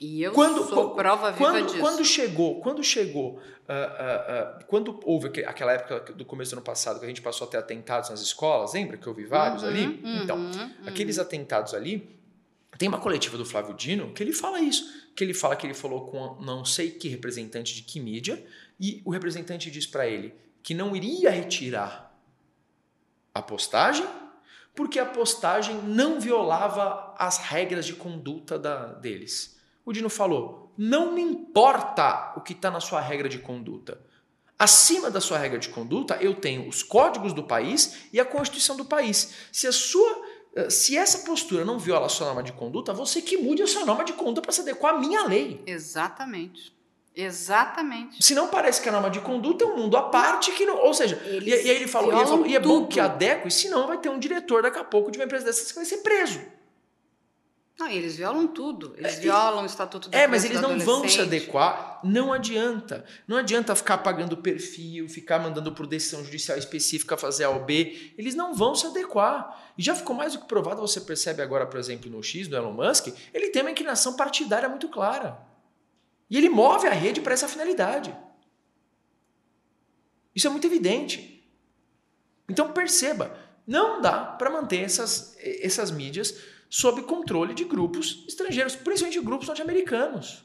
[0.00, 1.78] E eu quando, sou prova viva quando, disso.
[1.78, 6.62] Quando chegou, quando chegou, uh, uh, uh, quando houve aquela época do começo do ano
[6.62, 9.62] passado que a gente passou a ter atentados nas escolas, lembra que eu vi vários
[9.62, 9.86] uhum, ali?
[9.86, 10.88] Uhum, então, uhum.
[10.88, 12.18] aqueles atentados ali,
[12.80, 15.74] tem uma coletiva do Flávio Dino que ele fala isso que ele fala que ele
[15.74, 18.42] falou com não sei que representante de que mídia
[18.80, 22.18] e o representante diz para ele que não iria retirar
[23.34, 24.06] a postagem
[24.74, 29.60] porque a postagem não violava as regras de conduta da, deles.
[29.84, 34.00] O Dino falou: não me importa o que está na sua regra de conduta.
[34.58, 38.76] Acima da sua regra de conduta, eu tenho os códigos do país e a Constituição
[38.76, 39.34] do país.
[39.50, 40.19] Se a sua
[40.68, 43.84] se essa postura não viola a sua norma de conduta, você que mude a sua
[43.84, 45.62] norma de conduta para se adequar à minha lei.
[45.66, 46.74] Exatamente.
[47.14, 48.22] Exatamente.
[48.24, 50.78] Se não parece que a norma de conduta é um mundo à parte que não.
[50.78, 53.86] Ou seja, e, e, aí ele falou, ele falou e é bom que adeque, senão
[53.86, 56.40] vai ter um diretor daqui a pouco de uma empresa dessas que vai ser preso.
[57.80, 58.94] Não, eles violam tudo.
[58.98, 61.98] Eles é, violam o Estatuto da É, mas eles não vão se adequar.
[62.04, 63.06] Não adianta.
[63.26, 68.12] Não adianta ficar pagando perfil, ficar mandando por decisão judicial específica fazer A B.
[68.18, 69.72] Eles não vão se adequar.
[69.78, 72.54] E já ficou mais do que provado, você percebe agora, por exemplo, no X do
[72.54, 75.40] Elon Musk, ele tem uma inclinação partidária muito clara.
[76.28, 78.14] E ele move a rede para essa finalidade.
[80.34, 81.42] Isso é muito evidente.
[82.46, 83.34] Então perceba,
[83.66, 86.36] não dá para manter essas, essas mídias
[86.70, 90.44] sob controle de grupos estrangeiros, principalmente grupos norte-americanos.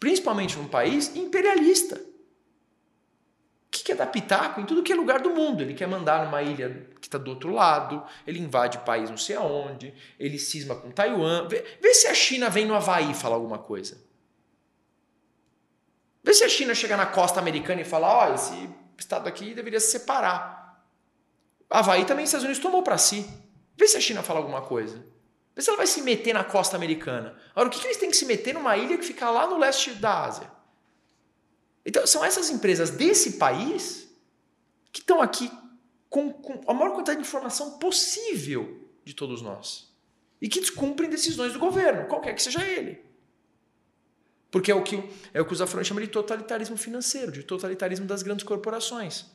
[0.00, 2.04] Principalmente num país imperialista.
[3.70, 5.62] Que quer dar pitaco em tudo que é lugar do mundo.
[5.62, 9.36] Ele quer mandar numa ilha que está do outro lado, ele invade país não sei
[9.36, 11.46] aonde, ele cisma com Taiwan.
[11.46, 14.02] Vê, vê se a China vem no Havaí falar alguma coisa.
[16.24, 18.68] Vê se a China chega na costa americana e fala: ó, oh, esse
[18.98, 20.84] estado aqui deveria se separar.
[21.70, 23.41] Havaí também os Estados Unidos tomou para si.
[23.76, 25.04] Vê se a China fala alguma coisa.
[25.54, 27.36] Vê se ela vai se meter na costa americana.
[27.50, 29.58] Agora, o que, que eles têm que se meter numa ilha que fica lá no
[29.58, 30.50] leste da Ásia?
[31.84, 34.08] Então, são essas empresas desse país
[34.92, 35.50] que estão aqui
[36.08, 39.92] com, com a maior quantidade de informação possível de todos nós.
[40.40, 43.04] E que descumprem decisões do governo, qualquer que seja ele.
[44.50, 48.06] Porque é o que, é o que o Zafran chama de totalitarismo financeiro, de totalitarismo
[48.06, 49.26] das grandes corporações.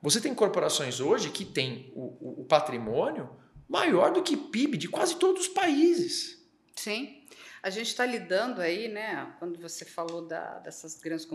[0.00, 3.28] Você tem corporações hoje que têm o, o, o patrimônio
[3.72, 6.38] maior do que PIB de quase todos os países.
[6.76, 7.18] Sim.
[7.62, 9.34] A gente está lidando aí, né?
[9.38, 11.26] Quando você falou da, dessas grandes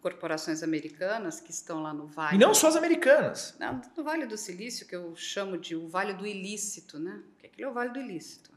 [0.00, 2.36] corporações americanas que estão lá no Vale.
[2.36, 3.54] E não só as americanas.
[3.58, 7.20] Não, no Vale do Silício, que eu chamo de o Vale do Ilícito, né?
[7.32, 8.50] Porque aquilo é o Vale do Ilícito.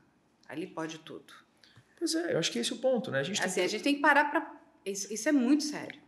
[0.48, 1.34] Ali pode tudo.
[1.98, 3.20] Pois é, eu acho que esse é o ponto, né?
[3.20, 3.62] A gente assim, que...
[3.62, 4.56] a gente tem que parar para.
[4.86, 6.00] Isso, isso, é muito sério.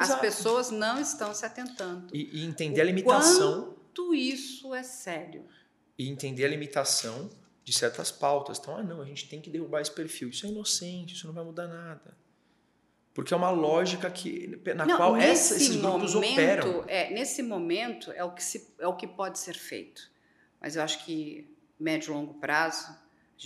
[0.00, 0.14] Exato.
[0.14, 2.08] As pessoas não estão se atentando.
[2.16, 3.76] E, e entender a limitação.
[3.94, 5.44] Quanto isso é sério
[5.98, 7.30] e entender a limitação
[7.64, 8.58] de certas pautas.
[8.58, 10.28] Então, ah, não, a gente tem que derrubar esse perfil.
[10.28, 12.16] Isso é inocente, isso não vai mudar nada.
[13.14, 16.84] Porque é uma lógica que, na não, qual essa, esses grupos momento, operam.
[16.88, 20.10] É, nesse momento é o, que se, é o que pode ser feito.
[20.60, 22.96] Mas eu acho que médio e longo prazo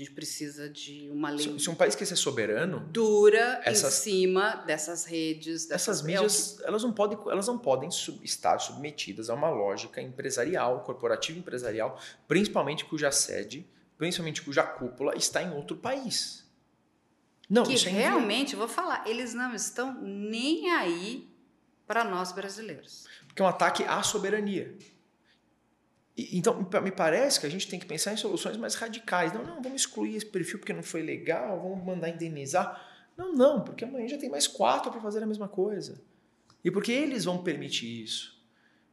[0.02, 1.58] a gente precisa de uma lei.
[1.58, 5.66] Se, se um país quer ser soberano, dura essas, em cima dessas redes.
[5.66, 10.00] Dessas essas mídias, elas não podem, elas não podem sub, estar submetidas a uma lógica
[10.00, 11.98] empresarial, corporativa empresarial,
[12.28, 13.66] principalmente cuja sede,
[13.96, 16.44] principalmente cuja cúpula está em outro país.
[17.48, 21.28] Não, que isso é realmente, vou falar, eles não estão nem aí
[21.86, 23.06] para nós brasileiros.
[23.26, 24.76] Porque é um ataque à soberania.
[26.16, 29.32] Então, me parece que a gente tem que pensar em soluções mais radicais.
[29.34, 32.82] Não, não, vamos excluir esse perfil porque não foi legal, vamos mandar indenizar.
[33.16, 36.02] Não, não, porque amanhã já tem mais quatro para fazer a mesma coisa.
[36.64, 38.36] E porque eles vão permitir isso.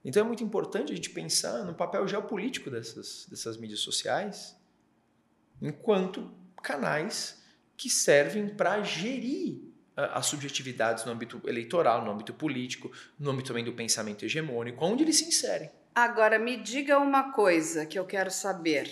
[0.04, 4.56] Então é muito importante a gente pensar no papel geopolítico dessas, dessas mídias sociais
[5.62, 6.30] enquanto
[6.62, 7.42] canais
[7.78, 9.62] que servem para gerir
[9.96, 15.04] as subjetividades no âmbito eleitoral, no âmbito político, no âmbito também do pensamento hegemônico, onde
[15.04, 15.70] eles se inserem.
[15.96, 18.90] Agora, me diga uma coisa que eu quero saber.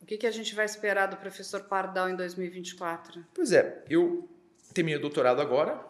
[0.00, 3.24] O que, que a gente vai esperar do professor Pardal em 2024?
[3.32, 4.28] Pois é, eu
[4.74, 5.80] terminei o doutorado agora,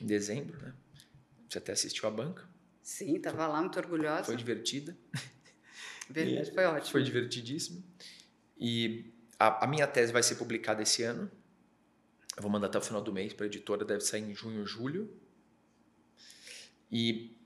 [0.00, 0.72] em dezembro, né?
[1.48, 2.48] Você até assistiu a banca.
[2.82, 4.24] Sim, estava lá, muito orgulhosa.
[4.24, 4.96] Foi divertida.
[6.08, 6.90] Verdade, foi ótimo.
[6.90, 7.84] Foi divertidíssimo.
[8.56, 11.30] E a, a, minha tese vai ser publicada esse ano.
[12.36, 14.60] Eu vou mandar até o final do mês para a editora, deve sair em junho
[14.60, 15.12] ou julho.
[16.90, 17.36] E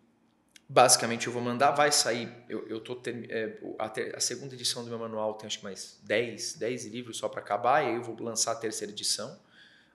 [0.69, 2.33] Basicamente, eu vou mandar, vai sair.
[2.49, 5.59] Eu, eu tô ter, é, a, ter, a, segunda edição do meu manual tem acho
[5.59, 8.93] que mais 10, 10 livros só para acabar, e aí eu vou lançar a terceira
[8.93, 9.39] edição.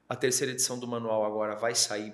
[0.07, 2.13] A terceira edição do manual agora vai sair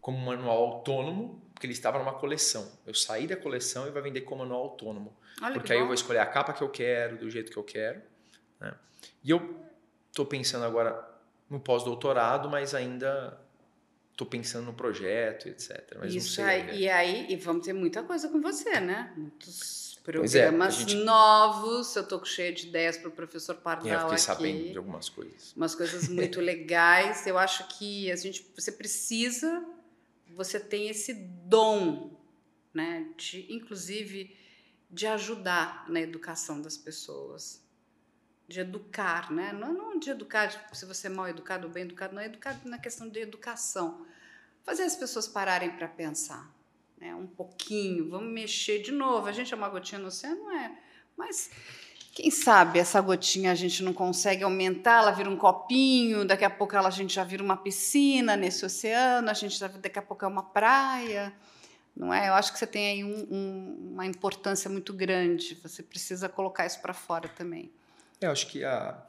[0.00, 2.70] como um manual autônomo, porque ele estava numa coleção.
[2.86, 5.16] Eu saí da coleção e vai vender como manual autônomo.
[5.42, 5.84] Olha porque aí bom.
[5.84, 8.02] eu vou escolher a capa que eu quero, do jeito que eu quero.
[8.58, 8.74] Né?
[9.24, 9.58] E eu
[10.10, 11.06] estou pensando agora
[11.48, 13.38] no pós-doutorado, mas ainda
[14.20, 15.96] estou pensando no projeto, etc.
[15.98, 16.76] Mas Isso aí, né?
[16.76, 19.12] e aí, e vamos ter muita coisa com você, né?
[19.16, 20.94] Muitos é, programas é, gente...
[20.96, 21.96] novos.
[21.96, 24.22] Eu estou cheia de ideias para o professor Pardal é, eu fiquei aqui.
[24.22, 25.54] sabendo de algumas coisas.
[25.56, 27.26] Umas coisas muito legais.
[27.26, 29.64] Eu acho que a gente, você precisa,
[30.36, 32.10] você tem esse dom,
[32.74, 33.06] né?
[33.16, 34.36] De, inclusive,
[34.90, 37.62] de ajudar na educação das pessoas
[38.50, 39.52] de educar, né?
[39.52, 42.26] Não, não de educar, tipo, se você é mal educado ou bem educado, não é
[42.26, 44.04] educar na questão de educação.
[44.64, 46.50] Fazer as pessoas pararem para pensar,
[46.98, 47.14] né?
[47.14, 49.28] Um pouquinho, vamos mexer de novo.
[49.28, 50.76] A gente é uma gotinha no oceano, não é?
[51.16, 51.50] Mas
[52.12, 56.50] quem sabe essa gotinha a gente não consegue aumentar, ela vira um copinho, daqui a
[56.50, 60.02] pouco ela, a gente já vira uma piscina nesse oceano, a gente já, daqui a
[60.02, 61.32] pouco é uma praia,
[61.96, 62.28] não é?
[62.28, 66.66] Eu acho que você tem aí um, um, uma importância muito grande, você precisa colocar
[66.66, 67.70] isso para fora também.
[68.20, 69.02] É, eu acho que a,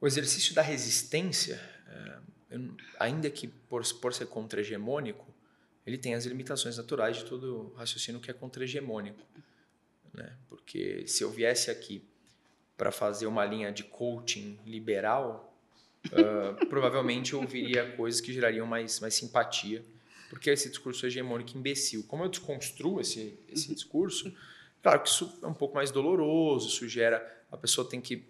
[0.00, 2.18] o exercício da resistência, é,
[2.50, 5.26] eu, ainda que por, por ser contra-hegemônico,
[5.86, 9.20] ele tem as limitações naturais de todo raciocínio que é contra-hegemônico.
[10.12, 10.36] Né?
[10.48, 12.02] Porque se eu viesse aqui
[12.76, 15.54] para fazer uma linha de coaching liberal,
[16.06, 19.84] uh, provavelmente eu ouviria coisas que gerariam mais, mais simpatia,
[20.28, 22.02] porque esse discurso hegemônico imbecil.
[22.04, 24.34] Como eu desconstruo esse, esse discurso,
[24.82, 27.44] claro que isso é um pouco mais doloroso, isso gera.
[27.52, 28.24] A pessoa tem que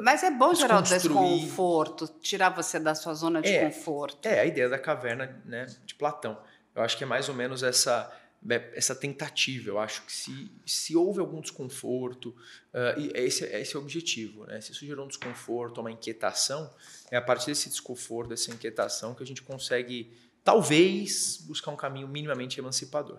[0.00, 4.26] mas é bom gerar o desconforto, tirar você da sua zona de é, conforto.
[4.26, 6.38] É, a ideia da caverna né, de Platão.
[6.74, 8.10] Eu acho que é mais ou menos essa
[8.42, 9.68] né, essa tentativa.
[9.68, 12.28] Eu acho que se, se houve algum desconforto,
[12.72, 14.60] uh, e esse, esse é o objetivo, né?
[14.60, 16.72] se isso gerou um desconforto, uma inquietação,
[17.10, 20.12] é a partir desse desconforto, dessa inquietação, que a gente consegue,
[20.44, 23.18] talvez, buscar um caminho minimamente emancipador.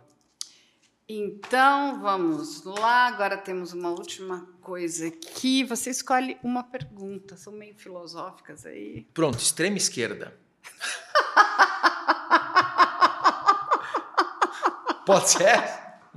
[1.11, 3.07] Então, vamos lá.
[3.07, 5.64] Agora temos uma última coisa aqui.
[5.64, 7.36] Você escolhe uma pergunta.
[7.36, 9.07] São meio filosóficas aí.
[9.11, 10.40] Pronto, extrema esquerda.
[15.03, 15.64] Pode ser?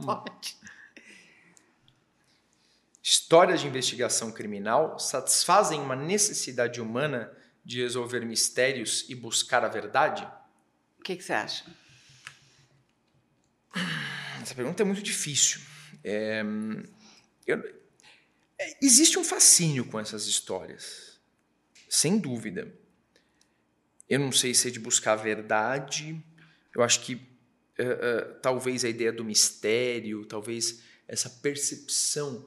[0.04, 0.58] Pode.
[3.02, 7.32] Histórias de investigação criminal satisfazem uma necessidade humana
[7.64, 10.30] de resolver mistérios e buscar a verdade?
[11.00, 11.64] O que, que você acha?
[14.42, 15.60] Essa pergunta é muito difícil.
[16.02, 16.42] É,
[17.46, 17.58] eu,
[18.58, 21.20] é, existe um fascínio com essas histórias,
[21.88, 22.72] sem dúvida.
[24.08, 26.20] Eu não sei se é de buscar a verdade.
[26.74, 32.46] Eu acho que uh, talvez a ideia do mistério, talvez essa percepção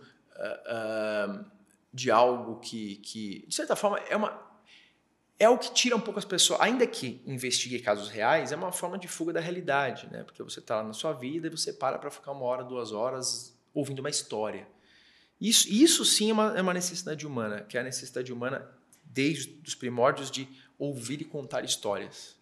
[1.93, 4.44] de algo que, que, de certa forma, é uma
[5.37, 8.71] é o que tira um pouco as pessoas, ainda que investigue casos reais, é uma
[8.71, 10.23] forma de fuga da realidade, né?
[10.23, 12.91] Porque você está lá na sua vida e você para para ficar uma hora, duas
[12.91, 14.67] horas ouvindo uma história.
[15.39, 18.69] Isso, isso sim é uma, é uma necessidade humana, que é a necessidade humana
[19.03, 20.47] desde os primórdios de
[20.79, 22.35] ouvir e contar histórias.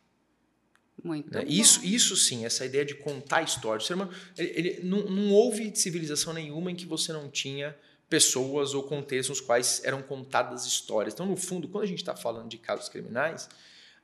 [1.04, 1.44] Muito né?
[1.48, 3.90] Isso, isso sim, essa ideia de contar histórias.
[3.90, 4.04] Ele,
[4.38, 7.76] ele, não, não houve civilização nenhuma em que você não tinha
[8.14, 11.16] pessoas ou contextos nos quais eram contadas histórias.
[11.16, 13.50] Então, no fundo, quando a gente está falando de casos criminais,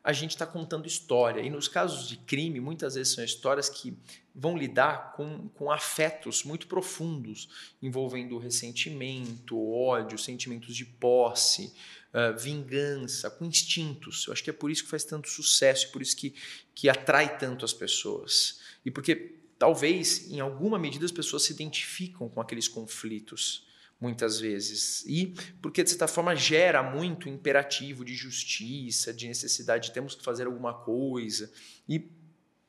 [0.03, 1.41] a gente está contando história.
[1.41, 3.95] E nos casos de crime, muitas vezes são histórias que
[4.33, 7.49] vão lidar com, com afetos muito profundos,
[7.83, 11.71] envolvendo ressentimento, ódio, sentimentos de posse,
[12.11, 14.25] uh, vingança, com instintos.
[14.25, 16.33] Eu acho que é por isso que faz tanto sucesso, por isso que,
[16.73, 18.59] que atrai tanto as pessoas.
[18.83, 23.68] E porque talvez, em alguma medida, as pessoas se identificam com aqueles conflitos
[23.99, 25.03] muitas vezes.
[25.05, 30.23] E porque, de certa forma, gera muito imperativo de justiça, de necessidade de temos que
[30.23, 31.51] fazer alguma coisa.
[31.87, 32.09] E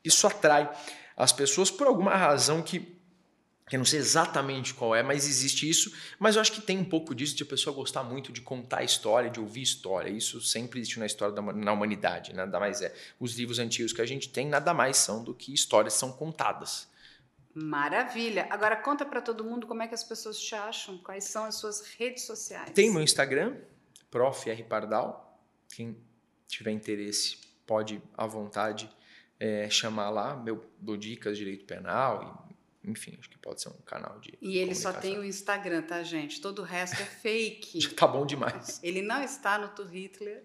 [0.05, 0.71] isso atrai
[1.17, 2.99] as pessoas por alguma razão que
[3.71, 5.93] eu não sei exatamente qual é, mas existe isso.
[6.19, 8.83] Mas eu acho que tem um pouco disso de a pessoa gostar muito de contar
[8.83, 10.11] história, de ouvir história.
[10.11, 12.93] Isso sempre existe na história da na humanidade, nada mais é.
[13.21, 16.90] Os livros antigos que a gente tem nada mais são do que histórias são contadas.
[17.55, 18.47] Maravilha.
[18.51, 21.57] Agora conta para todo mundo como é que as pessoas te acham, quais são as
[21.57, 22.71] suas redes sociais.
[22.71, 23.57] Tem meu Instagram,
[24.11, 24.49] Prof.
[24.49, 24.63] R.
[24.65, 25.41] Pardal.
[25.75, 25.97] Quem
[26.47, 28.91] tiver interesse pode à vontade
[29.39, 32.51] é, chamar lá, meu, dou dicas de direito penal e
[32.83, 34.39] enfim, acho que pode ser um canal de.
[34.41, 36.41] E ele só tem o Instagram, tá, gente?
[36.41, 37.79] Todo o resto é fake.
[37.81, 38.81] Já tá bom demais.
[38.83, 40.45] Ele não está no Twitter.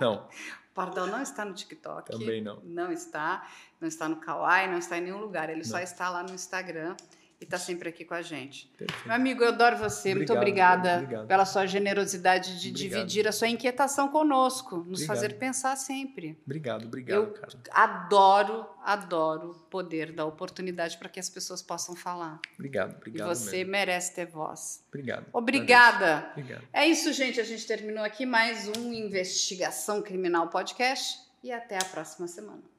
[0.00, 0.28] Não.
[0.76, 2.10] Pardal não está no TikTok.
[2.10, 2.60] Também não.
[2.62, 3.48] Não está.
[3.80, 5.48] Não está no Kawaii, não está em nenhum lugar.
[5.48, 5.64] Ele não.
[5.64, 6.94] só está lá no Instagram
[7.40, 8.66] e está sempre aqui com a gente.
[8.78, 9.06] Perfeito.
[9.06, 10.12] Meu amigo, eu adoro você.
[10.12, 11.26] Obrigado, Muito obrigada obrigado.
[11.26, 12.78] pela sua generosidade de obrigado.
[12.78, 16.38] dividir a sua inquietação conosco, nos fazer pensar sempre.
[16.46, 17.52] Obrigado, obrigado, eu cara.
[17.70, 22.40] Adoro, adoro poder dar oportunidade para que as pessoas possam falar.
[22.54, 23.30] Obrigado, obrigado.
[23.30, 23.72] E você mesmo.
[23.72, 24.82] merece ter voz.
[24.88, 25.26] Obrigado.
[25.32, 26.30] Obrigada.
[26.32, 26.64] Obrigado.
[26.72, 27.38] É isso, gente.
[27.38, 32.75] A gente terminou aqui mais um Investigação Criminal Podcast e até a próxima semana.